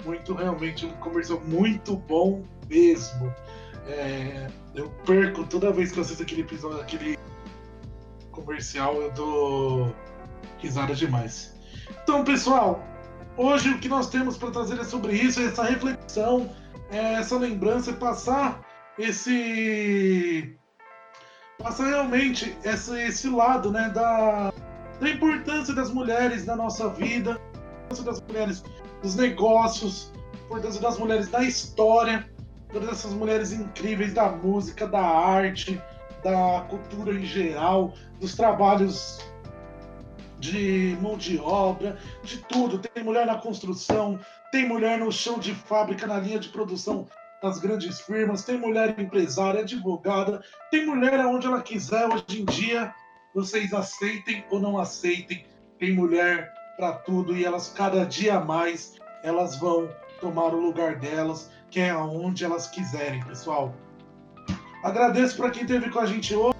muito 0.04 0.32
realmente 0.32 0.86
um 0.86 0.92
comercial 0.92 1.40
muito 1.40 1.96
bom 1.96 2.44
mesmo. 2.70 3.30
É, 3.86 4.48
eu 4.74 4.88
perco 5.04 5.44
toda 5.44 5.72
vez 5.72 5.90
que 5.90 5.98
eu 5.98 6.02
assisto 6.02 6.22
aquele 6.22 6.42
episódio, 6.42 6.80
aquele 6.80 7.18
comercial, 8.32 8.96
eu 8.96 9.12
dou 9.12 9.94
risada 10.58 10.94
demais. 10.94 11.54
Então, 12.02 12.24
pessoal, 12.24 12.84
Hoje 13.36 13.70
o 13.70 13.78
que 13.78 13.88
nós 13.88 14.10
temos 14.10 14.36
para 14.36 14.50
trazer 14.50 14.78
é 14.78 14.84
sobre 14.84 15.14
isso, 15.14 15.40
é 15.40 15.44
essa 15.44 15.64
reflexão, 15.64 16.50
é 16.90 17.14
essa 17.14 17.38
lembrança, 17.38 17.90
é 17.90 17.94
passar 17.94 18.60
esse. 18.98 20.54
passar 21.58 21.86
realmente 21.86 22.56
esse, 22.62 22.94
esse 23.00 23.28
lado 23.30 23.70
né, 23.72 23.88
da, 23.88 24.52
da 25.00 25.08
importância 25.08 25.74
das 25.74 25.90
mulheres 25.90 26.44
na 26.44 26.54
nossa 26.54 26.90
vida, 26.90 27.40
importância 27.84 28.04
das 28.04 28.20
mulheres 28.20 28.64
nos 29.02 29.16
negócios, 29.16 30.12
importância 30.44 30.80
das 30.82 30.98
mulheres 30.98 31.30
na 31.30 31.42
história, 31.42 32.28
todas 32.70 32.90
essas 32.90 33.14
mulheres 33.14 33.50
incríveis 33.50 34.12
da 34.12 34.28
música, 34.28 34.86
da 34.86 35.00
arte, 35.00 35.80
da 36.22 36.66
cultura 36.68 37.12
em 37.12 37.24
geral, 37.24 37.92
dos 38.20 38.34
trabalhos 38.34 39.20
de 40.38 40.96
mão 41.00 41.16
de 41.16 41.38
obra, 41.38 41.98
de 42.22 42.38
tudo. 42.38 42.78
Tem 42.78 43.04
mulher 43.04 43.26
na 43.26 43.36
construção, 43.36 44.18
tem 44.50 44.66
mulher 44.66 44.98
no 44.98 45.10
chão 45.12 45.38
de 45.38 45.54
fábrica, 45.54 46.06
na 46.06 46.18
linha 46.18 46.38
de 46.38 46.48
produção 46.48 47.06
das 47.42 47.58
grandes 47.58 48.00
firmas, 48.00 48.44
tem 48.44 48.56
mulher 48.56 48.98
empresária, 48.98 49.60
advogada, 49.60 50.42
tem 50.70 50.86
mulher 50.86 51.18
aonde 51.20 51.46
ela 51.46 51.60
quiser 51.60 52.06
hoje 52.06 52.40
em 52.42 52.44
dia. 52.44 52.94
Vocês 53.34 53.72
aceitem 53.72 54.44
ou 54.50 54.60
não 54.60 54.78
aceitem, 54.78 55.44
tem 55.78 55.92
mulher 55.92 56.52
para 56.76 56.92
tudo 56.92 57.36
e 57.36 57.44
elas 57.44 57.72
cada 57.74 58.04
dia 58.04 58.38
mais 58.40 58.94
elas 59.22 59.56
vão 59.58 59.88
tomar 60.20 60.54
o 60.54 60.60
lugar 60.60 60.96
delas, 60.96 61.50
que 61.70 61.80
é 61.80 61.90
aonde 61.90 62.44
elas 62.44 62.68
quiserem, 62.68 63.22
pessoal. 63.24 63.74
Agradeço 64.82 65.36
para 65.36 65.50
quem 65.50 65.62
esteve 65.62 65.90
com 65.90 66.00
a 66.00 66.06
gente 66.06 66.34
hoje 66.34 66.52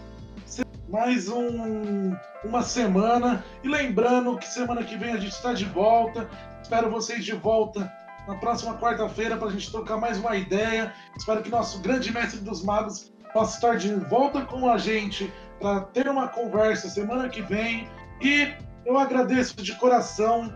mais 0.89 1.27
um, 1.27 2.15
uma 2.45 2.63
semana. 2.63 3.43
E 3.65 3.69
lembrando 3.69 4.37
que 4.37 4.47
semana 4.47 4.85
que 4.85 4.95
vem 4.95 5.13
a 5.13 5.17
gente 5.17 5.33
está 5.33 5.55
de 5.55 5.65
volta. 5.65 6.29
Espero 6.63 6.91
vocês 6.91 7.25
de 7.25 7.33
volta 7.33 7.91
na 8.29 8.35
próxima 8.37 8.77
quarta-feira 8.79 9.37
para 9.37 9.49
a 9.49 9.51
gente 9.51 9.71
trocar 9.71 9.97
mais 9.97 10.19
uma 10.19 10.37
ideia. 10.37 10.93
Espero 11.17 11.43
que 11.43 11.51
nosso 11.51 11.81
grande 11.81 12.13
mestre 12.13 12.41
dos 12.41 12.63
magos 12.63 13.11
possa 13.33 13.57
estar 13.57 13.77
de 13.77 13.95
volta 13.95 14.43
com 14.43 14.71
a 14.71 14.77
gente 14.77 15.33
para 15.59 15.81
ter 15.81 16.07
uma 16.09 16.29
conversa 16.29 16.91
semana 16.91 17.29
que 17.31 17.41
vem. 17.41 17.89
E 18.21 18.53
eu 18.85 18.99
agradeço 18.99 19.57
de 19.57 19.75
coração 19.77 20.53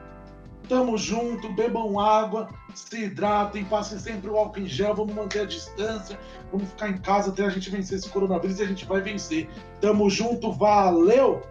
Tamo 0.68 0.98
junto, 0.98 1.52
bebam 1.52 2.00
água, 2.00 2.48
se 2.74 3.04
hidratem, 3.04 3.64
passem 3.64 3.98
sempre 3.98 4.28
o 4.28 4.36
álcool 4.36 4.60
em 4.60 4.66
gel, 4.66 4.94
vamos 4.94 5.14
manter 5.14 5.40
a 5.40 5.44
distância, 5.44 6.18
vamos 6.50 6.68
ficar 6.68 6.88
em 6.88 6.98
casa 6.98 7.30
até 7.30 7.44
a 7.44 7.50
gente 7.50 7.70
vencer 7.70 7.98
esse 7.98 8.08
coronavírus 8.08 8.58
e 8.58 8.62
a 8.62 8.66
gente 8.66 8.84
vai 8.84 9.00
vencer. 9.00 9.48
Tamo 9.80 10.10
junto, 10.10 10.52
valeu! 10.52 11.42